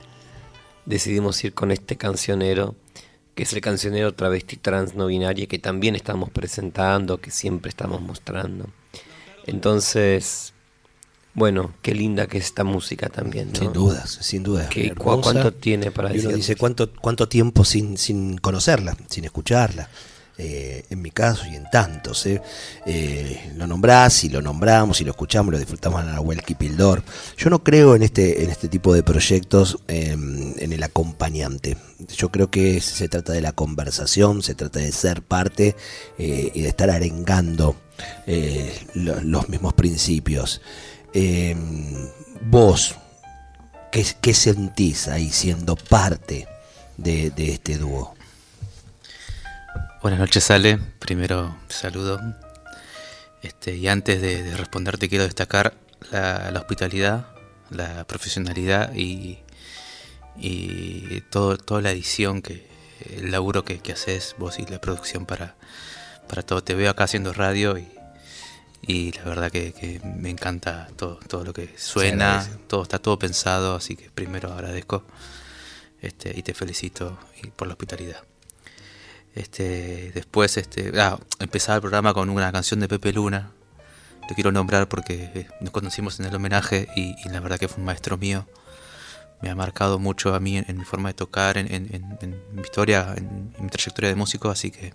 Decidimos 0.86 1.42
ir 1.44 1.54
con 1.54 1.72
este 1.72 1.96
cancionero, 1.96 2.76
que 3.36 3.44
es 3.44 3.54
el 3.54 3.62
cancionero 3.62 4.14
travesti 4.14 4.58
trans 4.58 4.96
no 4.96 5.08
binario, 5.08 5.48
que 5.48 5.60
también 5.60 5.96
estamos 5.96 6.30
presentando, 6.30 7.22
que 7.22 7.32
siempre 7.32 7.70
estamos 7.70 8.02
mostrando. 8.02 8.68
Entonces, 9.46 10.53
bueno, 11.34 11.74
qué 11.82 11.94
linda 11.96 12.28
que 12.28 12.38
es 12.38 12.46
esta 12.46 12.64
música 12.64 13.10
también, 13.10 13.52
¿no? 13.54 13.60
Sin 13.60 13.74
dudas, 13.74 14.20
sin 14.22 14.44
dudas. 14.44 14.70
¿Qué- 14.70 14.94
¿Cuánto 14.94 15.52
tiene 15.54 15.92
para 15.92 16.10
Y 16.10 16.20
uno 16.20 16.30
decir? 16.30 16.36
dice 16.36 16.56
cuánto, 16.56 16.92
cuánto 16.94 17.28
tiempo 17.28 17.64
sin, 17.66 17.98
sin 17.98 18.38
conocerla, 18.38 18.96
sin 19.10 19.26
escucharla. 19.26 19.90
Eh, 20.36 20.86
en 20.90 21.00
mi 21.00 21.12
caso 21.12 21.46
y 21.46 21.56
en 21.56 21.70
tantos. 21.70 22.26
eh. 22.26 22.42
Eh, 22.88 23.52
lo 23.56 23.68
nombrás 23.68 24.24
y 24.24 24.30
lo 24.30 24.42
nombramos 24.42 25.00
y 25.00 25.04
lo 25.04 25.12
escuchamos, 25.12 25.52
lo 25.52 25.60
disfrutamos 25.60 26.02
en 26.02 26.08
la 26.12 26.20
Welky 26.22 26.56
Pildor. 26.56 27.04
Yo 27.38 27.52
no 27.52 27.64
creo 27.64 27.96
en 27.96 28.02
este, 28.02 28.44
en 28.44 28.50
este 28.50 28.68
tipo 28.68 28.96
de 28.96 29.04
proyectos 29.04 29.78
eh, 29.88 30.10
en 30.58 30.74
el 30.74 30.82
acompañante. 30.82 31.78
Yo 32.18 32.30
creo 32.30 32.50
que 32.50 32.82
se 32.82 33.08
trata 33.10 33.32
de 33.32 33.42
la 33.42 33.52
conversación, 33.52 34.42
se 34.42 34.56
trata 34.56 34.80
de 34.80 34.92
ser 34.92 35.22
parte 35.22 35.76
eh, 36.18 36.52
y 36.56 36.62
de 36.62 36.68
estar 36.68 36.90
arengando 36.90 37.76
eh, 38.26 38.74
lo- 38.96 39.22
los 39.22 39.50
mismos 39.50 39.74
principios. 39.76 40.62
Eh, 41.14 41.56
vos, 42.42 42.96
¿Qué, 43.94 44.04
qué 44.22 44.34
sentís 44.34 45.08
ahí 45.08 45.30
siendo 45.30 45.76
parte 45.76 46.48
de, 46.98 47.30
de 47.30 47.52
este 47.52 47.78
dúo? 47.78 48.16
Buenas 50.02 50.20
noches, 50.20 50.50
Ale. 50.50 50.80
Primero 50.98 51.56
saludo. 51.70 52.20
Este, 53.44 53.76
y 53.76 53.88
antes 53.88 54.20
de, 54.20 54.42
de 54.42 54.58
responderte, 54.58 55.10
quiero 55.10 55.26
destacar 55.26 55.76
la, 56.10 56.50
la 56.50 56.60
hospitalidad, 56.60 57.28
la 57.70 58.04
profesionalidad 58.06 58.96
y, 58.96 59.38
y 60.38 61.22
todo, 61.30 61.60
toda 61.60 61.84
la 61.84 61.92
edición, 61.92 62.42
que 62.42 62.66
el 63.12 63.30
laburo 63.30 63.64
que, 63.64 63.78
que 63.78 63.92
haces 63.92 64.34
vos 64.40 64.58
y 64.58 64.66
la 64.66 64.82
producción 64.82 65.28
para, 65.28 65.54
para 66.28 66.42
todo. 66.42 66.64
Te 66.64 66.74
veo 66.74 66.90
acá 66.90 67.04
haciendo 67.04 67.32
radio 67.32 67.78
y, 67.78 67.93
y 68.86 69.12
la 69.14 69.24
verdad 69.24 69.52
que, 69.52 69.72
que 69.74 70.00
me 70.04 70.30
encanta 70.30 70.90
todo, 70.98 71.16
todo 71.28 71.44
lo 71.46 71.54
que 71.54 71.74
suena, 71.78 72.40
todo 72.68 72.84
está 72.84 73.00
todo 73.00 73.18
pensado, 73.18 73.76
así 73.76 73.96
que 73.96 74.10
primero 74.12 74.52
agradezco 74.54 75.04
este, 76.02 76.38
y 76.38 76.44
te 76.44 76.54
felicito 76.54 77.18
por 77.56 77.68
la 77.68 77.74
hospitalidad. 77.74 78.18
Este, 79.36 80.12
después 80.14 80.58
este, 80.58 80.92
ah, 81.00 81.18
empezaba 81.40 81.76
el 81.78 81.82
programa 81.82 82.14
con 82.14 82.30
una 82.30 82.52
canción 82.52 82.80
de 82.80 82.88
Pepe 82.88 83.14
Luna. 83.14 83.52
Lo 84.30 84.36
quiero 84.36 84.52
nombrar 84.52 84.88
porque 84.88 85.32
eh, 85.34 85.48
nos 85.60 85.72
conocimos 85.72 86.20
en 86.20 86.28
el 86.28 86.36
homenaje 86.36 86.88
y, 86.96 87.16
y 87.26 87.30
la 87.30 87.40
verdad 87.40 87.58
que 87.58 87.68
fue 87.68 87.80
un 87.80 87.86
maestro 87.86 88.18
mío. 88.18 88.48
Me 89.42 89.50
ha 89.50 89.56
marcado 89.56 89.98
mucho 90.00 90.36
a 90.36 90.40
mí 90.40 90.58
en, 90.58 90.66
en 90.70 90.78
mi 90.78 90.86
forma 90.86 91.10
de 91.10 91.14
tocar, 91.16 91.58
en, 91.58 91.74
en- 91.74 91.94
en- 91.94 92.18
en 92.22 92.56
mi 92.56 92.62
historia, 92.62 93.14
en, 93.18 93.54
en 93.58 93.64
mi 93.66 93.70
trayectoria 93.70 94.10
de 94.10 94.16
músico. 94.16 94.50
Así 94.50 94.72
que 94.72 94.94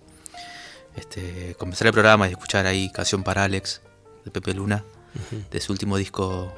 este, 0.99 1.55
comenzar 1.55 1.87
el 1.87 1.93
programa 1.93 2.27
y 2.27 2.31
escuchar 2.31 2.65
ahí 2.65 2.91
Canción 2.91 3.23
para 3.23 3.43
Alex 3.43 3.81
de 4.25 4.31
Pepe 4.31 4.53
Luna, 4.53 4.83
de 5.51 5.59
su 5.61 5.71
último 5.71 5.97
disco 5.97 6.53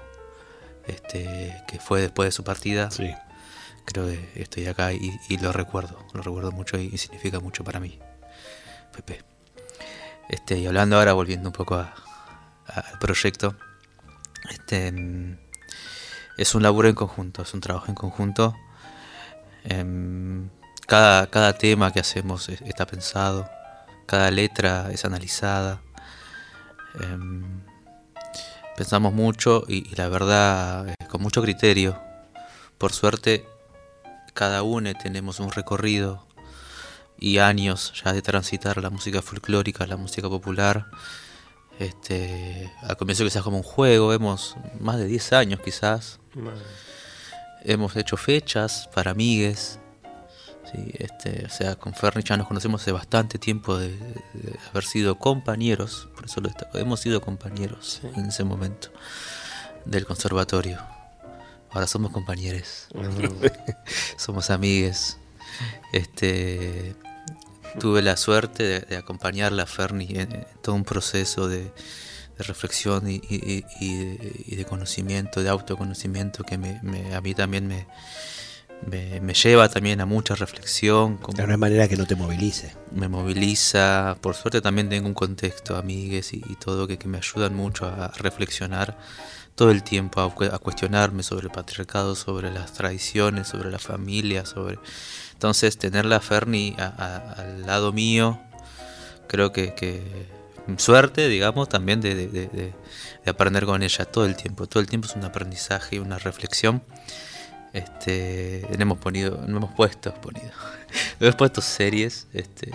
este, 0.88 1.56
que 1.68 1.80
fue 1.80 2.02
después 2.02 2.28
de 2.28 2.32
su 2.32 2.44
partida 2.44 2.92
Sí. 2.92 3.14
creo 3.86 4.08
que 4.08 4.30
estoy 4.36 4.68
acá 4.68 4.92
y, 4.94 5.18
y 5.30 5.38
lo 5.38 5.52
recuerdo, 5.54 5.98
lo 6.14 6.22
recuerdo 6.22 6.52
mucho 6.52 6.78
y, 6.78 6.90
y 6.92 6.98
significa 6.98 7.40
mucho 7.40 7.64
para 7.64 7.80
mí, 7.80 7.98
Pepe. 8.96 9.24
Este, 10.30 10.58
y 10.60 10.68
hablando 10.68 10.98
ahora, 10.98 11.14
volviendo 11.14 11.50
un 11.50 11.54
poco 11.54 11.76
a- 11.76 11.94
a- 12.68 12.80
al 12.80 13.00
proyecto, 13.00 13.56
este, 14.50 14.94
es 16.38 16.56
un 16.56 16.64
laburo 16.64 16.88
en 16.90 16.96
conjunto, 16.96 17.42
es 17.44 17.54
un 17.54 17.62
trabajo 17.62 17.88
en 17.90 17.96
conjunto. 17.96 18.56
Em, 19.64 20.50
cada, 20.88 21.28
cada 21.30 21.54
tema 21.58 21.92
que 21.92 22.00
hacemos 22.00 22.50
es- 22.50 22.62
está 22.62 22.86
pensado, 22.86 23.50
cada 24.12 24.30
letra 24.30 24.90
es 24.92 25.06
analizada. 25.06 25.82
Em, 27.00 27.62
pensamos 28.76 29.14
mucho 29.14 29.64
y, 29.70 29.90
y 29.90 29.96
la 29.96 30.10
verdad 30.10 30.90
eh, 30.90 30.96
con 31.08 31.22
mucho 31.22 31.42
criterio. 31.42 31.98
Por 32.78 32.92
suerte, 32.92 33.48
cada 34.34 34.64
uno 34.64 34.92
tenemos 35.02 35.40
un 35.40 35.50
recorrido 35.50 36.28
y 37.18 37.38
años 37.38 37.94
ya 38.04 38.12
de 38.12 38.22
transitar 38.22 38.84
la 38.84 38.90
música 38.90 39.22
folclórica, 39.22 39.88
la 39.88 39.96
música 39.96 40.28
popular. 40.28 40.88
Este, 41.80 42.70
al 42.82 42.98
comienzo 42.98 43.24
quizás 43.24 43.44
como 43.44 43.56
un 43.56 43.64
juego, 43.64 44.12
hemos 44.12 44.58
más 44.82 44.98
de 44.98 45.06
10 45.06 45.32
años 45.32 45.62
quizás. 45.62 46.20
Hemos 47.64 47.96
hecho 47.96 48.18
fechas 48.18 48.90
para 48.94 49.12
amigues. 49.12 49.80
Sí, 50.72 50.92
este, 51.00 51.46
o 51.46 51.50
sea, 51.50 51.76
con 51.76 51.94
Ferni 51.94 52.24
ya 52.24 52.38
nos 52.38 52.48
conocemos 52.48 52.82
hace 52.82 52.92
bastante 52.92 53.38
tiempo 53.38 53.78
de, 53.78 53.90
de 53.90 54.60
haber 54.70 54.86
sido 54.86 55.18
compañeros, 55.20 56.08
por 56.16 56.26
eso 56.26 56.40
lo 56.40 56.48
destaco, 56.48 56.78
hemos 56.78 57.00
sido 57.02 57.20
compañeros 57.22 58.02
en 58.16 58.28
ese 58.28 58.44
momento 58.44 58.90
del 59.86 60.06
conservatorio. 60.06 60.80
Ahora 61.72 61.88
somos 61.88 62.12
compañeros, 62.12 62.88
somos 64.18 64.50
amigues. 64.50 65.18
Este, 65.94 66.96
tuve 67.80 68.02
la 68.02 68.16
suerte 68.18 68.64
de, 68.64 68.80
de 68.82 68.98
acompañarla 68.98 69.64
a 69.64 69.66
Ferni 69.66 70.08
en, 70.12 70.32
en 70.34 70.46
todo 70.62 70.76
un 70.76 70.84
proceso 70.86 71.48
de, 71.48 71.64
de 71.64 72.44
reflexión 72.44 73.10
y, 73.10 73.16
y- 73.16 73.20
y- 73.30 73.66
y 73.80 73.96
de, 74.06 74.44
y 74.48 74.56
de 74.56 74.66
conocimiento, 74.66 75.42
de 75.44 75.50
autoconocimiento 75.50 76.44
que 76.44 76.58
me, 76.58 76.80
me- 76.84 77.14
a 77.16 77.22
mí 77.22 77.34
también 77.34 77.68
me, 77.68 77.88
me, 78.88 79.20
me 79.22 79.34
lleva 79.34 79.70
también 79.70 80.02
a 80.02 80.06
mucha 80.06 80.36
reflexión. 80.36 81.18
como- 81.18 81.38
De 81.38 81.44
una 81.44 81.58
manera 81.58 81.88
que 81.88 81.96
no 81.98 82.06
te 82.06 82.16
movilice. 82.16 82.76
me 82.92 83.08
moviliza. 83.08 84.18
Por 84.22 84.36
suerte 84.36 84.62
también 84.62 84.90
tengo 84.90 85.08
un 85.08 85.14
contexto, 85.14 85.76
amigues 85.78 86.34
y, 86.34 86.38
y 86.50 86.56
todo 86.56 86.88
que, 86.88 86.98
que 86.98 87.08
me 87.08 87.18
ayudan 87.18 87.56
mucho 87.56 87.86
a 87.86 88.08
reflexionar 88.18 88.98
todo 89.56 89.70
el 89.72 89.84
tiempo, 89.84 90.22
a, 90.22 90.34
cu- 90.34 90.46
a 90.46 90.58
cuestionarme 90.60 91.24
sobre 91.24 91.46
el 91.48 91.52
patriarcado, 91.52 92.16
sobre 92.16 92.52
las 92.52 92.74
tradiciones, 92.74 93.48
sobre 93.48 93.70
la 93.70 93.80
familia, 93.80 94.46
sobre... 94.46 94.80
Entonces 95.34 95.78
tener 95.78 96.06
la 96.06 96.20
Ferni 96.20 96.76
a- 96.80 96.86
a- 96.86 97.32
al 97.42 97.66
lado 97.66 97.92
mío, 97.92 98.40
creo 99.28 99.52
que, 99.52 99.74
que 99.76 100.02
suerte, 100.78 101.28
digamos, 101.28 101.68
también 101.70 102.02
de- 102.02 102.16
de- 102.16 102.28
de- 102.28 102.48
de 102.48 103.30
aprender 103.30 103.66
con 103.66 103.84
ella 103.84 104.06
todo 104.06 104.26
el 104.26 104.36
tiempo. 104.36 104.68
Todo 104.68 104.80
el 104.82 104.88
tiempo 104.88 105.08
es 105.08 105.16
un 105.16 105.24
aprendizaje 105.26 105.98
y 105.98 106.00
una 106.00 106.18
reflexión. 106.18 106.82
Este, 107.74 108.68
no 108.78 108.82
hemos 108.82 108.98
ponido, 108.98 109.44
no 109.48 109.58
hemos 109.58 109.74
puesto, 109.74 110.14
ponido, 110.16 110.52
hemos 111.20 111.36
puesto 111.36 111.62
series, 111.62 112.28
este, 112.34 112.70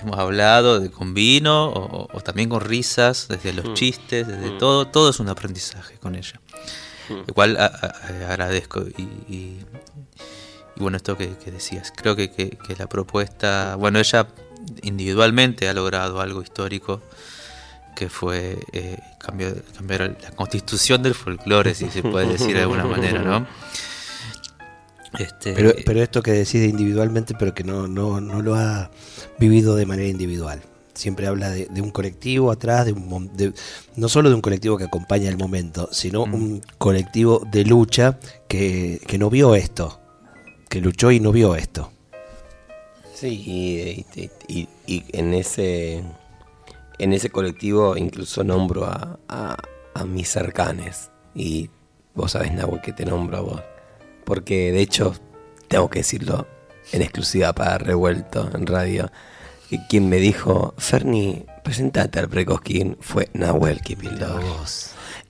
hemos 0.00 0.18
hablado 0.18 0.80
de, 0.80 0.90
con 0.90 1.12
vino 1.14 1.68
o, 1.70 2.20
también 2.22 2.48
con 2.48 2.60
risas, 2.60 3.26
desde 3.28 3.52
los 3.52 3.74
chistes, 3.74 4.26
desde 4.26 4.50
todo, 4.58 4.86
todo 4.88 5.10
es 5.10 5.20
un 5.20 5.28
aprendizaje 5.28 5.96
con 5.98 6.14
ella. 6.14 6.40
Igual 7.28 7.56
agradezco 8.28 8.82
y, 8.96 9.02
y- 9.02 9.64
y 10.78 10.80
bueno, 10.80 10.96
esto 10.98 11.16
que, 11.16 11.36
que 11.38 11.50
decías, 11.50 11.92
creo 11.94 12.16
que, 12.16 12.30
que- 12.30 12.50
que 12.50 12.74
la 12.76 12.86
propuesta, 12.88 13.76
bueno, 13.76 13.98
ella 13.98 14.26
individualmente 14.82 15.68
ha 15.68 15.72
logrado 15.74 16.20
algo 16.20 16.42
histórico 16.42 17.00
que 17.96 18.08
fue 18.08 18.58
eh, 18.72 18.96
cambiar, 19.18 19.54
cambiar 19.76 20.16
la 20.22 20.30
constitución 20.30 21.02
del 21.02 21.14
folclore, 21.14 21.74
si 21.74 21.88
se 21.90 22.02
puede 22.02 22.28
decir 22.28 22.54
de 22.54 22.62
alguna 22.62 22.84
manera, 22.84 23.20
¿no? 23.22 23.46
Este, 25.18 25.52
Pero, 25.54 25.72
pero 25.84 26.02
esto 26.02 26.22
que 26.22 26.32
decide 26.32 26.66
individualmente, 26.66 27.34
pero 27.38 27.54
que 27.54 27.64
no, 27.64 27.88
no, 27.88 28.20
no 28.20 28.42
lo 28.42 28.54
ha 28.54 28.90
vivido 29.38 29.74
de 29.74 29.86
manera 29.86 30.08
individual. 30.08 30.60
Siempre 30.92 31.26
habla 31.26 31.50
de, 31.50 31.66
de 31.66 31.80
un 31.80 31.90
colectivo 31.90 32.50
atrás, 32.50 32.84
de 32.86 32.92
un, 32.92 33.34
de- 33.36 33.52
no 33.96 34.08
solo 34.08 34.28
de 34.28 34.34
un 34.34 34.40
colectivo 34.42 34.76
que 34.76 34.84
acompaña 34.84 35.28
el 35.28 35.36
momento, 35.38 35.88
sino 35.92 36.26
Mm. 36.26 36.34
un 36.34 36.62
colectivo 36.78 37.42
de 37.50 37.64
lucha 37.64 38.18
que, 38.48 39.00
que 39.06 39.16
no 39.18 39.30
vio 39.30 39.54
esto, 39.54 40.00
que 40.68 40.80
luchó 40.80 41.10
y 41.10 41.20
no 41.20 41.32
vio 41.32 41.54
esto. 41.54 41.90
Sí, 43.14 43.28
y, 43.28 44.20
y- 44.20 44.30
y- 44.48 44.68
y 44.86 45.04
en 45.16 45.32
ese 45.32 46.02
en 46.98 47.12
ese 47.12 47.30
colectivo 47.30 47.96
incluso 47.96 48.44
nombro 48.44 48.86
a, 48.86 49.18
a- 49.28 49.56
a 49.94 50.04
mis 50.04 50.28
cercanes. 50.28 51.10
Y 51.34 51.70
vos 52.14 52.32
sabés, 52.32 52.52
Nahue, 52.52 52.80
que 52.82 52.92
te 52.92 53.04
nombro 53.06 53.36
a 53.38 53.40
vos. 53.40 53.62
Porque 54.24 54.72
de 54.72 54.80
hecho, 54.80 55.14
tengo 55.68 55.88
que 55.90 56.00
decirlo 56.00 56.46
en 56.92 57.02
exclusiva 57.02 57.52
para 57.52 57.78
Revuelto 57.78 58.50
en 58.54 58.66
radio. 58.66 59.10
que 59.70 59.78
quien 59.88 60.08
me 60.08 60.18
dijo, 60.18 60.74
Ferni, 60.78 61.44
presentate 61.64 62.18
al 62.20 62.28
Precosquín, 62.28 62.96
fue 63.00 63.28
Nahuel 63.34 63.80
Kipildor. 63.80 64.42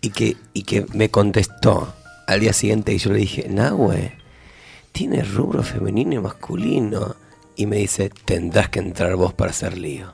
Y 0.01 0.11
que, 0.11 0.37
y 0.53 0.63
que 0.65 0.85
me 0.93 1.11
contestó 1.11 1.95
al 2.27 2.41
día 2.41 2.53
siguiente 2.53 2.93
y 2.93 2.99
yo 2.99 3.13
le 3.13 3.19
dije, 3.21 3.47
Nahue, 3.49 4.13
tiene 4.93 5.23
rubro 5.23 5.63
femenino 5.63 6.15
y 6.15 6.19
masculino. 6.19 7.17
Y 7.57 7.67
me 7.67 7.77
dice, 7.77 8.11
tendrás 8.11 8.69
que 8.69 8.81
entrar 8.81 9.17
vos 9.17 9.33
para 9.33 9.51
hacer 9.53 9.79
lío. 9.79 10.13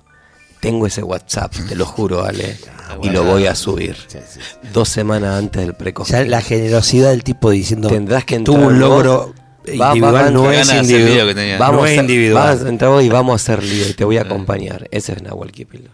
Tengo 0.63 0.87
ese 0.87 1.03
WhatsApp, 1.03 1.53
te 1.69 1.75
lo 1.77 1.85
juro, 1.85 2.25
Ale, 2.25 2.57
y 3.03 3.11
lo 3.11 3.25
voy 3.25 3.47
a 3.47 3.55
subir. 3.55 3.97
Dos 4.73 4.89
semanas 4.89 5.37
antes 5.39 5.61
del 5.63 5.73
Ya 5.73 5.79
precosquín. 5.79 6.31
la 6.31 6.41
generosidad 6.41 7.11
del 7.11 7.25
tipo 7.25 7.51
diciendo 7.51 7.89
Tendrás 7.89 8.25
que 8.25 8.39
tuvo 8.39 8.57
entrar 8.57 8.73
un 8.73 8.79
vos. 8.81 8.89
logro 8.89 9.35
Va- 9.79 9.89
va- 9.89 9.95
individual, 9.97 10.15
va- 10.27 10.31
no 10.31 10.51
es 10.53 10.73
individual. 10.73 11.15
lío 11.15 11.27
que 11.27 11.35
tenía. 11.35 11.59
Vamos 11.59 11.81
no 11.83 11.87
a 11.87 11.91
es 11.91 11.99
individual. 11.99 12.45
Vas 12.57 12.65
a 12.65 12.69
entrar 12.69 12.91
vos 12.93 13.03
y 13.03 13.09
vamos 13.09 13.33
a 13.33 13.37
hacer 13.37 13.63
lío 13.65 13.89
y 13.89 13.93
te 13.95 14.05
voy 14.05 14.19
a 14.19 14.23
acompañar. 14.23 14.87
Ese 14.93 15.13
es 15.13 15.23
Nahuel 15.23 15.51
Kipildor. 15.53 15.91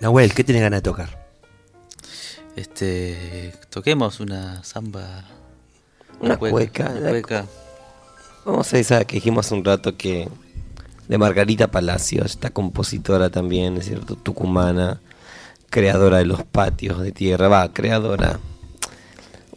Nahuel, 0.00 0.32
¿qué 0.32 0.42
tenés 0.42 0.62
ganas 0.62 0.78
de 0.78 0.82
tocar? 0.82 1.28
Este, 2.56 3.52
toquemos 3.70 4.20
una 4.20 4.62
samba. 4.64 5.24
Una 6.20 6.36
cueca. 6.36 6.90
una 6.98 7.10
cueca. 7.10 7.44
Vamos 8.44 8.72
a 8.72 8.78
esa 8.78 9.04
que 9.04 9.16
dijimos 9.16 9.46
hace 9.46 9.54
un 9.54 9.64
rato 9.64 9.96
que 9.96 10.28
de 11.08 11.18
Margarita 11.18 11.70
Palacios, 11.70 12.26
esta 12.32 12.50
compositora 12.50 13.30
también, 13.30 13.78
es 13.78 13.86
cierto, 13.86 14.14
tucumana, 14.14 15.00
creadora 15.70 16.18
de 16.18 16.26
los 16.26 16.44
patios 16.44 17.00
de 17.00 17.12
tierra, 17.12 17.48
va, 17.48 17.72
creadora, 17.72 18.38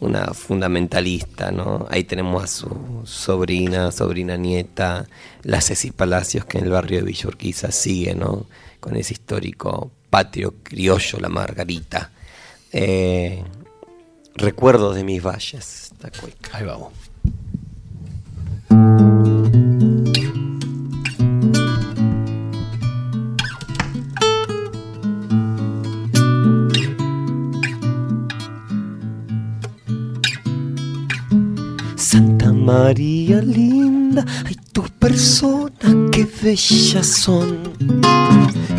una 0.00 0.34
fundamentalista, 0.34 1.52
¿no? 1.52 1.86
Ahí 1.90 2.04
tenemos 2.04 2.42
a 2.42 2.46
su 2.46 3.02
sobrina, 3.04 3.92
sobrina 3.92 4.36
nieta, 4.36 5.06
la 5.42 5.60
Ceci 5.60 5.92
Palacios, 5.92 6.44
que 6.44 6.58
en 6.58 6.64
el 6.64 6.70
barrio 6.70 6.98
de 6.98 7.04
Villa 7.04 7.28
Urquiza 7.28 7.70
sigue, 7.70 8.14
¿no? 8.14 8.46
Con 8.80 8.96
ese 8.96 9.12
histórico 9.12 9.92
patio 10.10 10.54
criollo, 10.62 11.20
la 11.20 11.28
Margarita. 11.28 12.10
Eh, 12.72 13.44
recuerdos 14.34 14.96
de 14.96 15.04
mis 15.04 15.22
valles. 15.22 15.92
Ahí 16.52 16.64
vamos. 16.64 16.92
María 32.62 33.40
linda, 33.42 34.24
ay 34.46 34.56
tus 34.70 34.88
personas 34.90 35.72
que 36.12 36.24
bellas 36.42 37.04
son, 37.04 37.58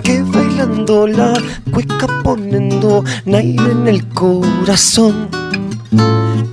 que 0.01 0.23
bailando 0.23 1.05
la 1.05 1.33
cueca 1.69 2.07
poniendo 2.23 3.03
aire 3.25 3.71
en 3.71 3.87
el 3.89 4.07
corazón, 4.07 5.27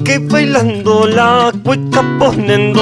que 0.04 0.18
bailando 0.18 1.06
la 1.06 1.52
cueca 1.62 2.02
poniendo 2.18 2.80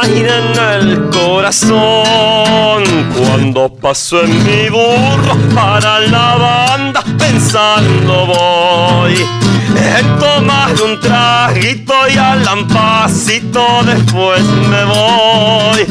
aire 0.00 0.30
en 0.30 0.86
el 0.86 1.10
corazón. 1.10 2.84
Cuando 3.18 3.74
paso 3.74 4.22
en 4.22 4.30
mi 4.44 4.68
burro 4.70 5.34
para 5.56 5.98
la 5.98 6.36
banda 6.36 7.04
pensando 7.18 8.26
voy 8.26 9.47
en 9.78 10.18
tomar 10.18 10.72
un 10.82 11.00
traguito 11.00 11.94
y 12.12 12.16
al 12.16 12.44
lampacito 12.44 13.64
después 13.84 14.42
me 14.42 14.84
voy. 14.84 15.86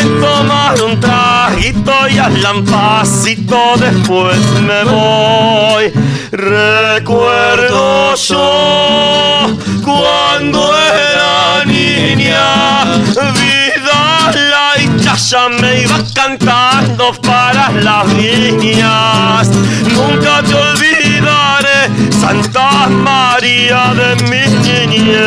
En 0.00 0.20
tomar 0.20 0.80
un 0.82 1.00
traguito 1.00 1.92
y 2.08 2.18
al 2.18 2.42
lampacito 2.42 3.74
después 3.78 4.38
me 4.60 4.84
voy. 4.84 5.92
Recuerdo 6.32 8.14
yo 8.16 9.46
cuando 9.84 10.72
era 10.76 11.64
niña, 11.64 12.84
vida 13.14 14.32
la 14.34 15.16
ya 15.16 15.48
me 15.48 15.82
iba 15.82 15.98
cantando 16.14 17.12
para 17.20 17.70
las 17.70 18.06
viñas. 18.16 19.50
Santa 22.22 22.88
María 22.88 23.92
de 23.94 24.14
mis 24.30 24.50
niñez. 24.64 25.22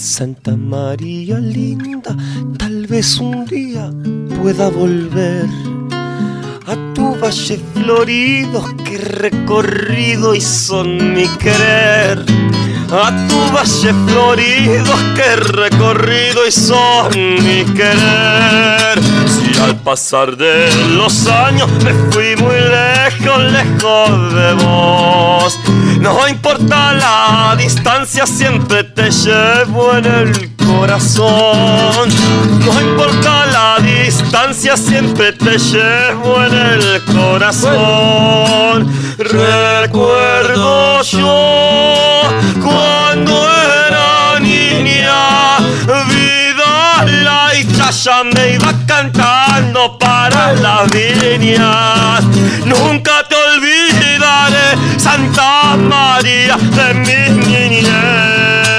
Santa 0.00 0.56
María 0.56 1.38
linda, 1.38 2.16
tal 2.56 2.86
vez 2.86 3.18
un 3.18 3.44
día 3.44 3.92
pueda 4.40 4.70
volver 4.70 5.44
a 6.66 6.94
tu 6.94 7.14
valle 7.16 7.60
florido 7.74 8.64
que 8.82 8.96
recorrido 8.96 10.34
y 10.34 10.40
son 10.40 11.12
mi 11.12 11.28
querer. 11.36 12.24
A 12.90 13.28
tu 13.28 13.54
valle 13.54 13.92
florido 14.06 14.94
que 15.14 15.36
recorrido 15.36 16.46
y 16.46 16.50
son 16.50 17.10
mi 17.44 17.64
querer. 17.74 18.98
Al 19.62 19.76
pasar 19.76 20.36
de 20.36 20.70
los 20.94 21.26
años 21.26 21.68
me 21.84 21.92
fui 22.10 22.34
muy 22.36 22.56
lejos, 22.56 23.42
lejos 23.52 24.34
de 24.34 24.54
vos. 24.64 25.58
No 26.00 26.26
importa 26.28 26.92
la 26.94 27.54
distancia, 27.58 28.26
siempre 28.26 28.84
te 28.84 29.10
llevo 29.10 29.96
en 29.96 30.06
el 30.06 30.56
corazón. 30.56 32.08
No 32.64 32.80
importa 32.80 33.46
la 33.46 33.78
distancia, 33.80 34.76
siempre 34.76 35.32
te 35.32 35.58
llevo 35.58 36.42
en 36.44 36.54
el 36.54 37.04
corazón. 37.04 38.86
Recuerdo 39.18 41.02
yo 41.02 42.22
cuando 42.62 43.59
me 47.90 48.54
iba 48.54 48.72
cantando 48.86 49.98
para 49.98 50.52
las 50.52 50.88
viñas. 50.92 52.22
Nunca 52.64 53.26
te 53.28 53.34
olvidaré, 53.34 54.96
Santa 54.96 55.76
María 55.76 56.56
de 56.56 56.94
mi 56.94 57.46
niñez. 57.46 58.69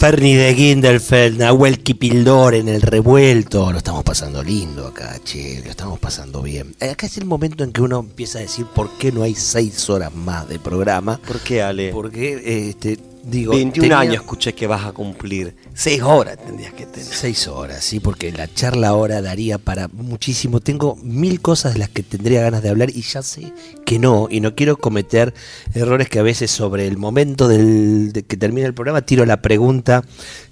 Ferni 0.00 0.34
de 0.34 0.54
Gindelfeld, 0.54 1.38
Nahuel 1.38 1.80
Kipildor 1.80 2.54
en 2.54 2.68
el 2.68 2.80
revuelto. 2.80 3.70
Lo 3.70 3.76
estamos 3.76 4.02
pasando 4.02 4.42
lindo 4.42 4.86
acá, 4.86 5.20
che. 5.22 5.60
Lo 5.62 5.68
estamos 5.68 5.98
pasando 5.98 6.40
bien. 6.40 6.74
Eh, 6.80 6.88
Acá 6.88 7.04
es 7.04 7.18
el 7.18 7.26
momento 7.26 7.64
en 7.64 7.72
que 7.72 7.82
uno 7.82 8.00
empieza 8.00 8.38
a 8.38 8.40
decir 8.40 8.64
por 8.74 8.88
qué 8.96 9.12
no 9.12 9.22
hay 9.22 9.34
seis 9.34 9.90
horas 9.90 10.14
más 10.14 10.48
de 10.48 10.58
programa. 10.58 11.20
¿Por 11.26 11.40
qué, 11.40 11.60
Ale? 11.60 11.90
Porque, 11.92 12.70
este, 12.70 12.98
digo. 13.30 13.52
21 13.52 13.82
tenía- 13.84 13.98
años 14.00 14.14
escuché 14.16 14.54
que 14.54 14.66
vas 14.66 14.84
a 14.84 14.92
cumplir. 14.92 15.56
6 15.74 16.02
horas 16.02 16.36
tendrías 16.44 16.72
que 16.74 16.86
tener. 16.86 17.06
Seis 17.06 17.46
horas, 17.48 17.82
sí, 17.84 18.00
porque 18.00 18.32
la 18.32 18.52
charla 18.52 18.88
ahora 18.88 19.22
daría 19.22 19.58
para 19.58 19.88
muchísimo. 19.88 20.60
Tengo 20.60 20.96
mil 21.02 21.40
cosas 21.40 21.72
de 21.74 21.78
las 21.78 21.88
que 21.88 22.02
tendría 22.02 22.42
ganas 22.42 22.62
de 22.62 22.68
hablar 22.70 22.90
y 22.90 23.02
ya 23.02 23.22
sé 23.22 23.52
que 23.86 23.98
no, 23.98 24.28
y 24.30 24.40
no 24.40 24.54
quiero 24.54 24.76
cometer 24.76 25.32
errores 25.74 26.08
que 26.08 26.18
a 26.18 26.22
veces 26.22 26.50
sobre 26.50 26.86
el 26.86 26.96
momento 26.96 27.48
del, 27.48 28.12
de 28.12 28.22
que 28.24 28.36
termine 28.36 28.66
el 28.66 28.74
programa 28.74 29.02
tiro 29.02 29.24
la 29.26 29.40
pregunta 29.42 30.02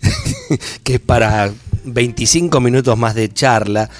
que 0.85 0.95
es 0.95 1.01
para 1.01 1.53
25 1.85 2.61
minutos 2.61 2.97
más 2.99 3.15
de 3.15 3.33
charla, 3.33 3.91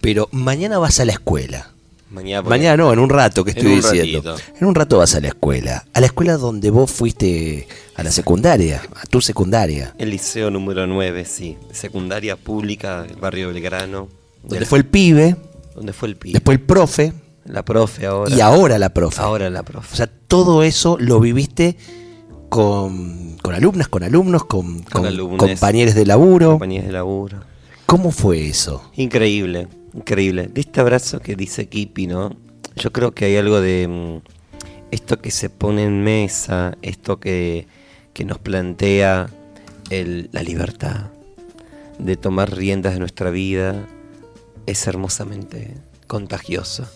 pero 0.00 0.28
mañana 0.32 0.78
vas 0.78 1.00
a 1.00 1.04
la 1.04 1.12
escuela. 1.12 1.70
Mañana, 2.16 2.42
porque- 2.42 2.58
Mañana 2.58 2.76
no, 2.78 2.92
en 2.92 2.98
un 2.98 3.10
rato 3.10 3.44
que 3.44 3.50
estoy 3.50 3.76
diciendo. 3.76 4.32
ratito. 4.32 4.52
En 4.60 4.66
un 4.66 4.74
rato 4.74 4.98
vas 4.98 5.14
a 5.14 5.20
la 5.20 5.28
escuela. 5.28 5.84
A 5.92 6.00
la 6.00 6.06
escuela 6.06 6.36
donde 6.36 6.70
vos 6.70 6.90
fuiste 6.90 7.68
a 7.94 8.02
la 8.02 8.10
secundaria, 8.10 8.82
a 9.00 9.04
tu 9.06 9.20
secundaria. 9.20 9.94
El 9.98 10.10
liceo 10.10 10.50
número 10.50 10.86
9, 10.86 11.24
sí. 11.24 11.56
Secundaria 11.72 12.36
pública 12.36 13.02
del 13.02 13.16
barrio 13.16 13.48
Belgrano. 13.52 14.08
Donde 14.42 14.58
Del- 14.60 14.66
fue 14.66 14.78
el 14.78 14.86
pibe, 14.86 15.36
donde 15.74 15.92
fue 15.92 16.08
el 16.08 16.16
pibe. 16.16 16.32
después 16.32 16.58
el 16.58 16.64
profe, 16.64 17.12
La 17.44 17.62
profe 17.64 18.06
ahora. 18.06 18.34
y 18.34 18.40
ahora 18.40 18.78
la 18.78 18.88
profe. 18.94 19.20
Ahora 19.20 19.50
la 19.50 19.62
profe. 19.62 19.88
O 19.92 19.96
sea, 19.96 20.06
todo 20.28 20.62
eso 20.62 20.96
lo 20.98 21.20
viviste 21.20 21.76
con, 22.48 23.36
con 23.42 23.54
alumnas, 23.54 23.88
con 23.88 24.02
alumnos, 24.02 24.44
con, 24.44 24.82
con 24.84 25.06
alumnes. 25.06 25.38
compañeros 25.38 25.94
de 25.94 26.06
laburo. 26.06 26.50
compañías 26.52 26.86
de 26.86 26.92
laburo. 26.92 27.40
¿Cómo 27.86 28.10
fue 28.10 28.48
eso? 28.48 28.82
Increíble, 28.96 29.68
increíble. 29.96 30.48
De 30.48 30.60
este 30.60 30.80
abrazo 30.80 31.20
que 31.20 31.34
dice 31.34 31.68
Kipi, 31.68 32.06
¿no? 32.06 32.36
Yo 32.76 32.92
creo 32.92 33.12
que 33.12 33.24
hay 33.24 33.36
algo 33.36 33.60
de 33.60 33.88
mm, 33.88 34.18
esto 34.90 35.18
que 35.18 35.30
se 35.30 35.50
pone 35.50 35.84
en 35.84 36.04
mesa, 36.04 36.76
esto 36.82 37.18
que, 37.18 37.66
que 38.12 38.24
nos 38.24 38.38
plantea 38.38 39.30
la 39.90 40.42
libertad 40.42 41.10
de 41.98 42.16
tomar 42.16 42.54
riendas 42.54 42.94
de 42.94 42.98
nuestra 42.98 43.30
vida, 43.30 43.86
es 44.66 44.86
hermosamente 44.86 45.74
contagioso. 46.06 46.86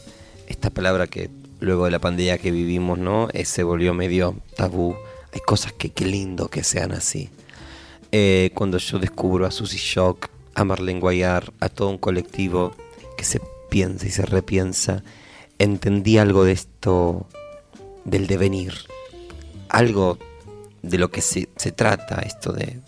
Esta 0.46 0.70
palabra 0.70 1.06
que 1.06 1.30
luego 1.60 1.84
de 1.84 1.90
la 1.92 2.00
pandemia 2.00 2.38
que 2.38 2.50
vivimos, 2.50 2.98
¿no? 2.98 3.28
Eh, 3.32 3.44
se 3.44 3.62
volvió 3.62 3.94
medio 3.94 4.36
tabú. 4.56 4.96
Hay 5.32 5.40
cosas 5.40 5.72
que 5.72 5.90
qué 5.90 6.04
lindo 6.04 6.48
que 6.48 6.64
sean 6.64 6.92
así. 6.92 7.30
Eh, 8.12 8.50
cuando 8.54 8.78
yo 8.78 8.98
descubro 8.98 9.46
a 9.46 9.50
Susy 9.50 9.78
Shock, 9.78 10.28
a 10.54 10.64
Marlene 10.64 11.00
Guayar, 11.00 11.52
a 11.60 11.68
todo 11.68 11.88
un 11.88 11.98
colectivo 11.98 12.72
que 13.20 13.26
se 13.26 13.42
piensa 13.68 14.06
y 14.06 14.10
se 14.10 14.24
repiensa, 14.24 15.04
entendí 15.58 16.16
algo 16.16 16.44
de 16.44 16.52
esto, 16.52 17.26
del 18.06 18.26
devenir, 18.26 18.72
algo 19.68 20.16
de 20.80 20.96
lo 20.96 21.10
que 21.10 21.20
se, 21.20 21.50
se 21.56 21.70
trata 21.70 22.22
esto 22.22 22.50
de, 22.54 22.80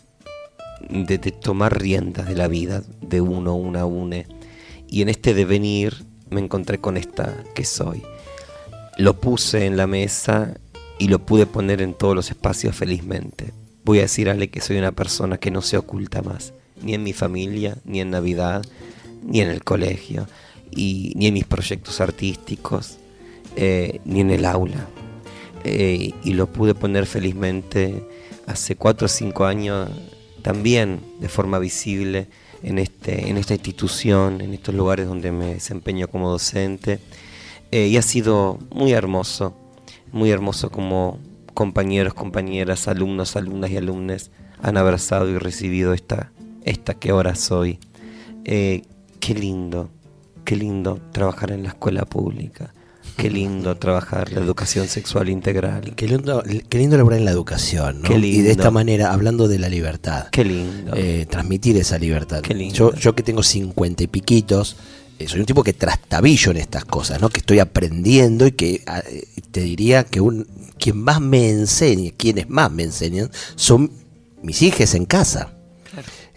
de, 0.89 1.19
tomar 1.19 1.79
riendas 1.79 2.27
de 2.27 2.35
la 2.35 2.49
vida 2.49 2.83
de 3.03 3.21
uno, 3.21 3.57
una, 3.57 3.85
une. 3.85 4.27
Y 4.89 5.03
en 5.03 5.11
este 5.11 5.35
devenir 5.35 6.07
me 6.31 6.41
encontré 6.41 6.79
con 6.79 6.97
esta 6.97 7.45
que 7.55 7.67
soy. 7.67 8.03
Lo 8.97 9.21
puse 9.21 9.67
en 9.67 9.77
la 9.77 9.87
mesa 9.87 10.55
y 10.99 11.09
lo 11.09 11.19
pude 11.27 11.45
poner 11.45 11.83
en 11.83 11.93
todos 11.93 12.17
los 12.17 12.31
espacios 12.31 12.75
felizmente. 12.75 13.53
Voy 13.85 13.99
a 13.99 14.03
decir 14.09 14.31
Ale 14.31 14.49
que 14.49 14.63
soy 14.63 14.79
una 14.79 14.93
persona 14.93 15.37
que 15.37 15.51
no 15.51 15.61
se 15.61 15.77
oculta 15.77 16.23
más, 16.23 16.55
ni 16.81 16.95
en 16.95 17.03
mi 17.03 17.13
familia, 17.13 17.77
ni 17.85 18.01
en 18.01 18.11
Navidad, 18.11 18.63
ni 19.23 19.41
en 19.41 19.49
el 19.49 19.65
colegio, 19.65 20.27
y, 20.71 21.13
ni 21.17 21.27
en 21.27 21.35
mis 21.35 21.45
proyectos 21.45 22.01
artísticos, 22.01 22.99
eh, 23.57 24.01
ni 24.05 24.21
en 24.21 24.31
el 24.31 24.45
aula. 24.45 24.87
Eh, 25.65 26.13
y 26.25 26.33
lo 26.33 26.53
pude 26.53 26.75
poner 26.75 27.07
felizmente 27.07 28.05
hace 28.47 28.75
cuatro 28.77 29.07
o 29.07 29.09
cinco 29.09 29.45
años 29.45 29.89
también 30.43 31.01
de 31.21 31.29
forma 31.29 31.61
visible 31.61 32.27
en, 32.63 32.79
este, 32.79 33.29
en 33.29 33.37
esta 33.37 33.55
institución, 33.55 34.41
en 34.41 34.55
estos 34.55 34.75
lugares 34.75 35.07
donde 35.07 35.31
me 35.31 35.55
desempeño 35.55 36.09
como 36.09 36.31
docente. 36.31 36.99
Eh, 37.71 37.87
y 37.87 37.97
ha 37.97 38.03
sido 38.03 38.59
muy 38.71 38.93
hermoso, 38.93 39.55
muy 40.13 40.31
hermoso 40.31 40.71
como 40.71 41.19
compañeros, 41.55 42.15
compañeras, 42.15 42.89
alumnos, 42.89 43.37
alumnas 43.37 43.71
y 43.71 43.77
alumnes 43.77 44.31
han 44.61 44.77
abrazado 44.77 45.29
y 45.29 45.39
recibido 45.39 45.93
esta, 45.93 46.33
esta 46.65 46.95
que 46.95 47.11
ahora 47.11 47.35
soy. 47.35 47.79
Qué 49.23 49.35
lindo, 49.35 49.89
qué 50.45 50.57
lindo 50.57 51.01
trabajar 51.13 51.53
en 51.53 51.63
la 51.63 51.69
escuela 51.69 52.05
pública. 52.05 52.75
Qué 53.17 53.31
lindo 53.31 53.77
trabajar 53.85 54.33
la 54.33 54.41
educación 54.41 54.89
sexual 54.89 55.29
integral. 55.29 55.95
Qué 55.95 56.09
lindo, 56.09 56.43
qué 56.69 56.79
lindo 56.79 56.97
en 56.97 57.25
la 57.25 57.31
educación, 57.31 58.03
¿no? 58.03 58.09
Qué 58.09 58.17
Y 58.19 58.43
de 58.43 58.51
esta 58.51 58.65
lindo. 58.65 58.73
manera, 58.73 59.13
hablando 59.13 59.47
de 59.47 59.61
la 59.61 59.69
libertad, 59.69 60.27
Qué 60.33 60.45
lindo. 60.45 60.93
eh, 60.97 61.27
transmitir 61.31 61.77
esa 61.77 61.99
libertad. 61.99 62.41
Qué 62.41 62.53
lindo. 62.53 62.75
Yo, 62.75 62.95
yo 62.95 63.15
que 63.15 63.23
tengo 63.23 63.45
cincuenta 63.45 64.03
y 64.03 64.09
piquitos, 64.09 64.77
eh, 65.21 65.29
soy 65.29 65.39
un 65.39 65.47
tipo 65.47 65.63
que 65.63 65.73
trastabillo 65.73 66.51
en 66.51 66.57
estas 66.57 66.85
cosas, 66.85 67.21
¿no? 67.21 67.29
Que 67.29 67.39
estoy 67.39 67.61
aprendiendo 67.61 68.45
y 68.49 68.53
que 68.53 68.83
ah, 68.89 69.03
eh, 69.09 69.25
te 69.53 69.61
diría 69.61 70.03
que 70.03 70.21
un, 70.21 70.49
quien 70.81 70.99
más 70.99 71.21
me 71.21 71.49
enseña, 71.49 72.11
quienes 72.17 72.51
más 72.51 72.73
me 72.73 72.83
enseñan, 72.83 73.31
son 73.55 73.93
mis 74.43 74.63
hijas 74.63 74.97
en 74.97 75.07
casa. 75.07 75.53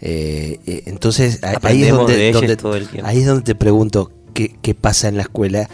Eh, 0.08 0.60
eh, 0.68 0.82
entonces 0.86 1.40
ahí 1.42 1.82
es 1.82 1.90
donde, 1.92 2.16
de 2.16 2.28
ellas 2.28 2.40
donde- 2.42 2.56
todo 2.56 2.76
el 2.76 2.86
tiempo. 2.86 3.08
ahí 3.08 3.18
es 3.18 3.26
donde 3.26 3.42
te 3.42 3.56
pregunto 3.56 4.12
qué, 4.34 4.54
qué 4.62 4.72
pasa 4.72 5.08
en 5.08 5.16
la 5.16 5.22
escuela 5.24 5.68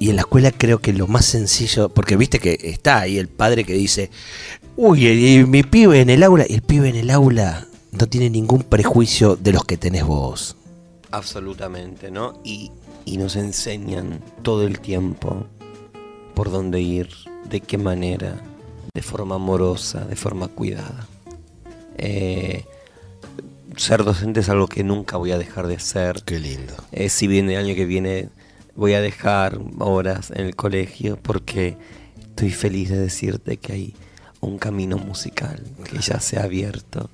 y 0.00 0.10
en 0.10 0.16
la 0.16 0.22
escuela 0.22 0.50
creo 0.50 0.80
que 0.80 0.92
lo 0.92 1.06
más 1.06 1.24
sencillo, 1.26 1.88
porque 1.88 2.16
viste 2.16 2.40
que 2.40 2.58
está 2.64 2.98
ahí 2.98 3.16
el 3.16 3.28
padre 3.28 3.62
que 3.62 3.74
dice, 3.74 4.10
uy, 4.76 5.06
y 5.06 5.44
mi 5.44 5.62
pibe 5.62 6.00
en 6.00 6.10
el 6.10 6.24
aula, 6.24 6.46
y 6.48 6.54
el 6.54 6.62
pibe 6.62 6.88
en 6.88 6.96
el 6.96 7.10
aula 7.10 7.68
no 7.92 8.08
tiene 8.08 8.28
ningún 8.28 8.64
prejuicio 8.64 9.36
de 9.36 9.52
los 9.52 9.64
que 9.64 9.76
tenés 9.76 10.04
vos. 10.04 10.56
Absolutamente, 11.12 12.10
¿no? 12.10 12.40
Y, 12.42 12.72
y 13.04 13.18
nos 13.18 13.36
enseñan 13.36 14.20
todo 14.42 14.66
el 14.66 14.80
tiempo 14.80 15.46
por 16.34 16.50
dónde 16.50 16.80
ir, 16.80 17.08
de 17.48 17.60
qué 17.60 17.78
manera, 17.78 18.40
de 18.94 19.02
forma 19.02 19.34
amorosa, 19.36 20.04
de 20.06 20.16
forma 20.16 20.48
cuidada. 20.48 21.06
Eh, 21.98 22.64
ser 23.76 24.04
docente 24.04 24.40
es 24.40 24.48
algo 24.48 24.68
que 24.68 24.84
nunca 24.84 25.16
voy 25.16 25.32
a 25.32 25.38
dejar 25.38 25.66
de 25.66 25.76
hacer. 25.76 26.22
Qué 26.24 26.38
lindo. 26.38 26.74
Eh, 26.92 27.08
si 27.08 27.26
bien 27.26 27.50
el 27.50 27.58
año 27.58 27.74
que 27.74 27.86
viene 27.86 28.28
voy 28.74 28.94
a 28.94 29.00
dejar 29.00 29.58
horas 29.78 30.30
en 30.30 30.46
el 30.46 30.56
colegio 30.56 31.18
porque 31.20 31.76
estoy 32.20 32.50
feliz 32.50 32.90
de 32.90 32.98
decirte 32.98 33.56
que 33.56 33.72
hay 33.72 33.94
un 34.40 34.58
camino 34.58 34.96
musical 34.96 35.62
que 35.84 35.98
ya 35.98 36.20
se 36.20 36.38
ha 36.38 36.44
abierto 36.44 37.10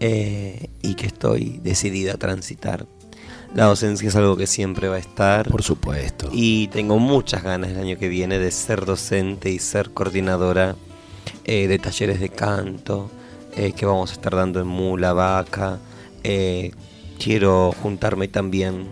eh, 0.00 0.68
y 0.82 0.94
que 0.94 1.06
estoy 1.06 1.60
decidida 1.62 2.14
a 2.14 2.16
transitar. 2.16 2.86
La 3.54 3.64
docencia 3.64 4.08
es 4.08 4.16
algo 4.16 4.36
que 4.36 4.46
siempre 4.46 4.88
va 4.88 4.96
a 4.96 4.98
estar. 4.98 5.48
Por 5.48 5.62
supuesto. 5.62 6.28
Y 6.32 6.68
tengo 6.68 6.98
muchas 6.98 7.42
ganas 7.42 7.70
el 7.70 7.78
año 7.78 7.98
que 7.98 8.08
viene 8.08 8.38
de 8.38 8.50
ser 8.50 8.84
docente 8.84 9.50
y 9.50 9.58
ser 9.58 9.90
coordinadora 9.90 10.76
eh, 11.44 11.66
de 11.66 11.78
talleres 11.78 12.20
de 12.20 12.28
canto 12.28 13.10
eh, 13.56 13.72
que 13.72 13.86
vamos 13.86 14.10
a 14.10 14.12
estar 14.12 14.36
dando 14.36 14.60
en 14.60 14.66
Mula, 14.66 15.14
Vaca. 15.14 15.78
Eh, 16.24 16.72
quiero 17.18 17.72
juntarme 17.82 18.28
también, 18.28 18.88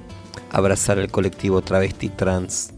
abrazar 0.51 0.99
el 0.99 1.11
colectivo 1.11 1.63
travesti 1.63 2.09
trans 2.09 2.71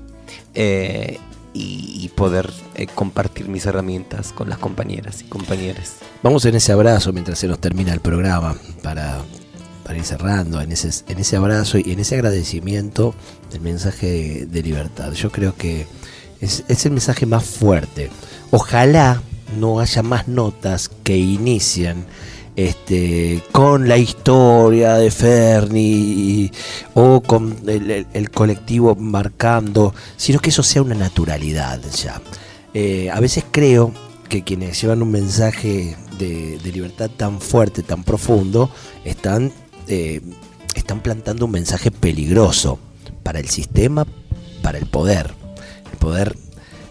eh, 0.55 1.19
y, 1.55 2.09
poder 2.15 2.51
eh, 2.75 2.87
compartir 2.87 3.49
mis 3.49 3.67
herramientas 3.67 4.33
con 4.33 4.49
las 4.49 4.59
compañeras 4.59 5.23
y 5.23 5.25
compañeros. 5.25 5.95
Vamos 6.23 6.45
en 6.45 6.55
ese 6.55 6.73
abrazo 6.73 7.13
mientras 7.13 7.39
se 7.39 7.49
nos 7.49 7.59
termina 7.59 7.93
el 7.93 8.01
programa 8.01 8.57
para, 8.83 9.21
para 9.85 9.99
ir 9.99 10.05
cerrando, 10.05 10.61
en 10.61 10.73
ese, 10.73 10.91
en 11.09 11.19
ese 11.19 11.37
abrazo 11.37 11.79
y 11.79 11.93
en 11.93 12.01
ese 12.01 12.15
agradecimiento 12.15 13.15
del 13.51 13.61
mensaje 13.61 14.47
de 14.47 14.63
libertad. 14.63 15.13
Yo 15.13 15.31
creo 15.33 15.55
que 15.57 15.87
es, 16.41 16.65
es 16.69 16.87
el 16.87 16.93
mensaje 16.93 17.27
más 17.27 17.45
fuerte. 17.45 18.11
Ojalá 18.51 19.23
no 19.59 19.81
haya 19.81 20.03
más 20.03 20.29
notas 20.29 20.91
que 21.03 21.17
inician 21.17 22.05
este, 22.59 23.41
con 23.53 23.87
la 23.87 23.99
historia 23.99 24.95
de 24.95 25.13
Ferni 25.13 26.51
o 26.93 27.21
con 27.21 27.57
el 27.65 28.31
colectivo 28.33 28.97
marcando, 28.97 29.95
sino 30.17 30.41
que 30.41 30.51
eso 30.51 30.65
sea 30.65 30.83
una 30.83 30.97
naturalidad 30.97 31.81
ya. 32.03 32.21
Eh, 32.75 33.11
a 33.13 33.21
veces 33.21 33.45
creo 33.49 33.93
que 34.29 34.43
quienes 34.43 34.83
llevan 34.83 35.03
un 35.03 35.13
mensaje 35.13 35.97
de, 36.19 36.59
de 36.59 36.73
libertad 36.73 37.09
tan 37.17 37.41
fuerte, 37.41 37.85
tan 37.85 38.03
profundo, 38.03 38.71
están, 39.05 39.53
eh, 39.87 40.21
están 40.75 41.01
plantando 41.01 41.45
un 41.45 41.53
mensaje 41.53 41.93
peligroso 41.93 42.81
para 43.23 43.39
el 43.39 43.49
sistema, 43.49 44.05
para 44.63 44.79
el 44.79 44.87
poder. 44.87 45.33
El 45.93 45.99
poder 45.99 46.37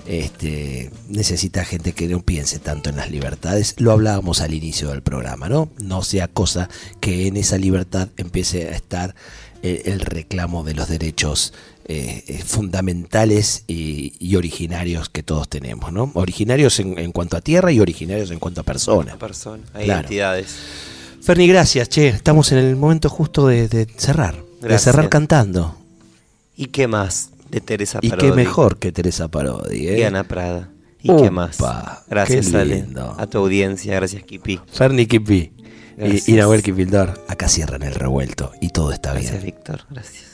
este, 0.07 0.91
necesita 1.09 1.65
gente 1.65 1.93
que 1.93 2.07
no 2.07 2.21
piense 2.21 2.59
tanto 2.59 2.89
en 2.89 2.95
las 2.95 3.11
libertades. 3.11 3.75
Lo 3.77 3.91
hablábamos 3.91 4.41
al 4.41 4.53
inicio 4.53 4.89
del 4.89 5.01
programa, 5.01 5.49
¿no? 5.49 5.69
No 5.79 6.01
sea 6.03 6.27
cosa 6.27 6.69
que 6.99 7.27
en 7.27 7.37
esa 7.37 7.57
libertad 7.57 8.09
empiece 8.17 8.67
a 8.69 8.71
estar 8.75 9.15
el, 9.61 9.81
el 9.85 9.99
reclamo 9.99 10.63
de 10.63 10.73
los 10.75 10.87
derechos 10.87 11.53
eh, 11.89 12.23
eh, 12.27 12.43
fundamentales 12.45 13.63
y, 13.67 14.13
y 14.19 14.35
originarios 14.35 15.09
que 15.09 15.23
todos 15.23 15.47
tenemos, 15.49 15.91
¿no? 15.93 16.11
Originarios 16.15 16.79
en, 16.79 16.97
en 16.97 17.11
cuanto 17.11 17.37
a 17.37 17.41
tierra 17.41 17.71
y 17.71 17.79
originarios 17.79 18.31
en 18.31 18.39
cuanto 18.39 18.61
a 18.61 18.63
persona. 18.63 19.17
Persona, 19.17 19.63
hay 19.73 19.85
Claro. 19.85 20.01
identidades. 20.01 20.55
Ferni, 21.21 21.47
gracias, 21.47 21.89
che. 21.89 22.07
Estamos 22.09 22.51
en 22.51 22.59
el 22.59 22.75
momento 22.75 23.09
justo 23.09 23.47
de, 23.47 23.67
de 23.67 23.85
cerrar. 23.97 24.35
De 24.61 24.77
cerrar 24.79 25.09
cantando. 25.09 25.75
¿Y 26.55 26.67
qué 26.67 26.87
más 26.87 27.29
de 27.49 27.61
Teresa 27.61 27.99
Y 28.01 28.09
Parodi? 28.09 28.29
qué 28.29 28.35
mejor 28.35 28.77
que 28.79 28.91
Teresa 28.91 29.27
Parodi, 29.29 29.87
¿eh? 29.87 29.99
Y 29.99 30.03
Ana 30.03 30.23
Prada. 30.23 30.71
¿Y 31.01 31.15
qué 31.15 31.29
más? 31.31 31.57
Gracias, 32.09 32.49
qué 32.49 32.57
Ale. 32.57 32.85
A 33.17 33.27
tu 33.27 33.37
audiencia, 33.37 33.95
gracias, 33.95 34.23
Kipi. 34.23 34.59
Ferni 34.71 35.05
Kipi 35.05 35.35
y, 35.35 35.51
Gracias. 35.97 36.29
y 36.29 36.33
Nahuel 36.33 36.63
Kipildor. 36.63 37.23
Acá 37.27 37.47
cierran 37.47 37.83
el 37.83 37.93
revuelto 37.95 38.51
y 38.61 38.69
todo 38.69 38.91
está 38.91 39.13
Gracias, 39.13 39.33
bien. 39.43 39.45
Víctor. 39.45 39.81
Gracias. 39.89 40.25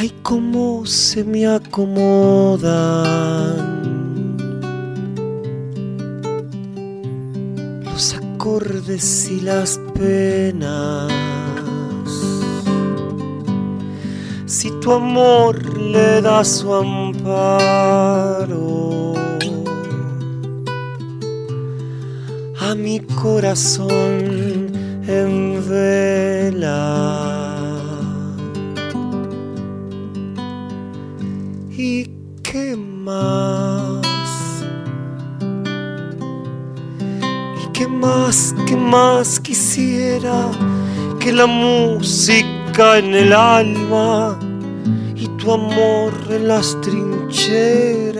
Ay, 0.00 0.14
cómo 0.22 0.86
se 0.86 1.24
me 1.24 1.44
acomodan 1.44 2.68
los 7.82 8.14
acordes 8.14 9.28
y 9.28 9.40
las 9.40 9.80
penas. 9.94 11.10
Si 14.46 14.70
tu 14.80 14.92
amor 14.92 15.76
le 15.76 16.22
da 16.22 16.44
su 16.44 16.72
amparo 16.72 17.64
a 22.60 22.74
mi 22.76 23.00
corazón 23.00 24.70
en 25.08 25.68
vela. 25.68 27.37
Más, 38.08 38.54
qué 38.66 38.76
más 38.76 39.38
quisiera 39.40 40.50
que 41.20 41.32
la 41.32 41.46
música 41.46 42.98
en 42.98 43.14
el 43.14 43.32
alma 43.32 44.38
y 45.14 45.28
tu 45.38 45.52
amor 45.52 46.12
en 46.30 46.48
las 46.48 46.76
trincheras? 46.80 48.18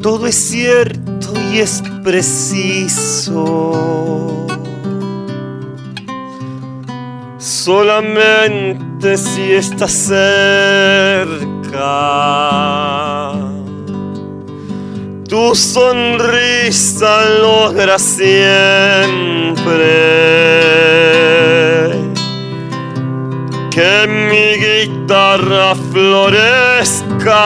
Todo 0.00 0.26
es 0.26 0.36
cierto 0.36 1.34
y 1.52 1.58
es 1.58 1.82
preciso. 2.02 3.68
Solamente 7.68 9.18
si 9.18 9.52
estás 9.52 9.92
cerca. 9.92 10.24
Tu 15.28 15.54
sonrisa 15.54 17.26
logra 17.42 17.98
siempre 17.98 18.38
que 23.70 24.06
mi 24.08 24.56
guitarra 24.64 25.74
florezca. 25.92 27.38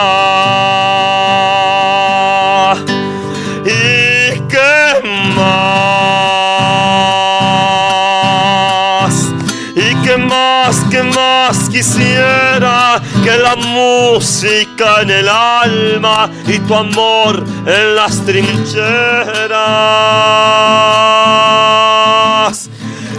Música 14.03 15.01
en 15.01 15.09
el 15.09 15.29
alma 15.29 16.29
y 16.45 16.59
tu 16.59 16.75
amor 16.75 17.43
en 17.65 17.95
las 17.95 18.25
trincheras? 18.25 18.83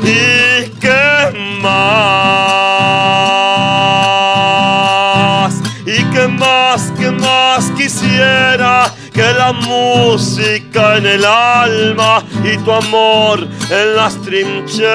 ¿Y 0.03 0.68
qué 0.82 1.32
más? 1.62 1.95
¿Y 5.87 6.05
qué 6.12 6.28
más, 6.28 6.93
qué 6.99 7.11
más 7.11 7.70
quisiera 7.76 8.93
que 9.14 9.32
la 9.32 9.53
música 9.53 10.97
en 10.99 11.07
el 11.07 11.24
alma 11.24 12.22
y 12.43 12.59
tu 12.59 12.72
amor 12.72 13.47
en 13.70 13.97
las 13.97 14.20
trincheras. 14.22 14.95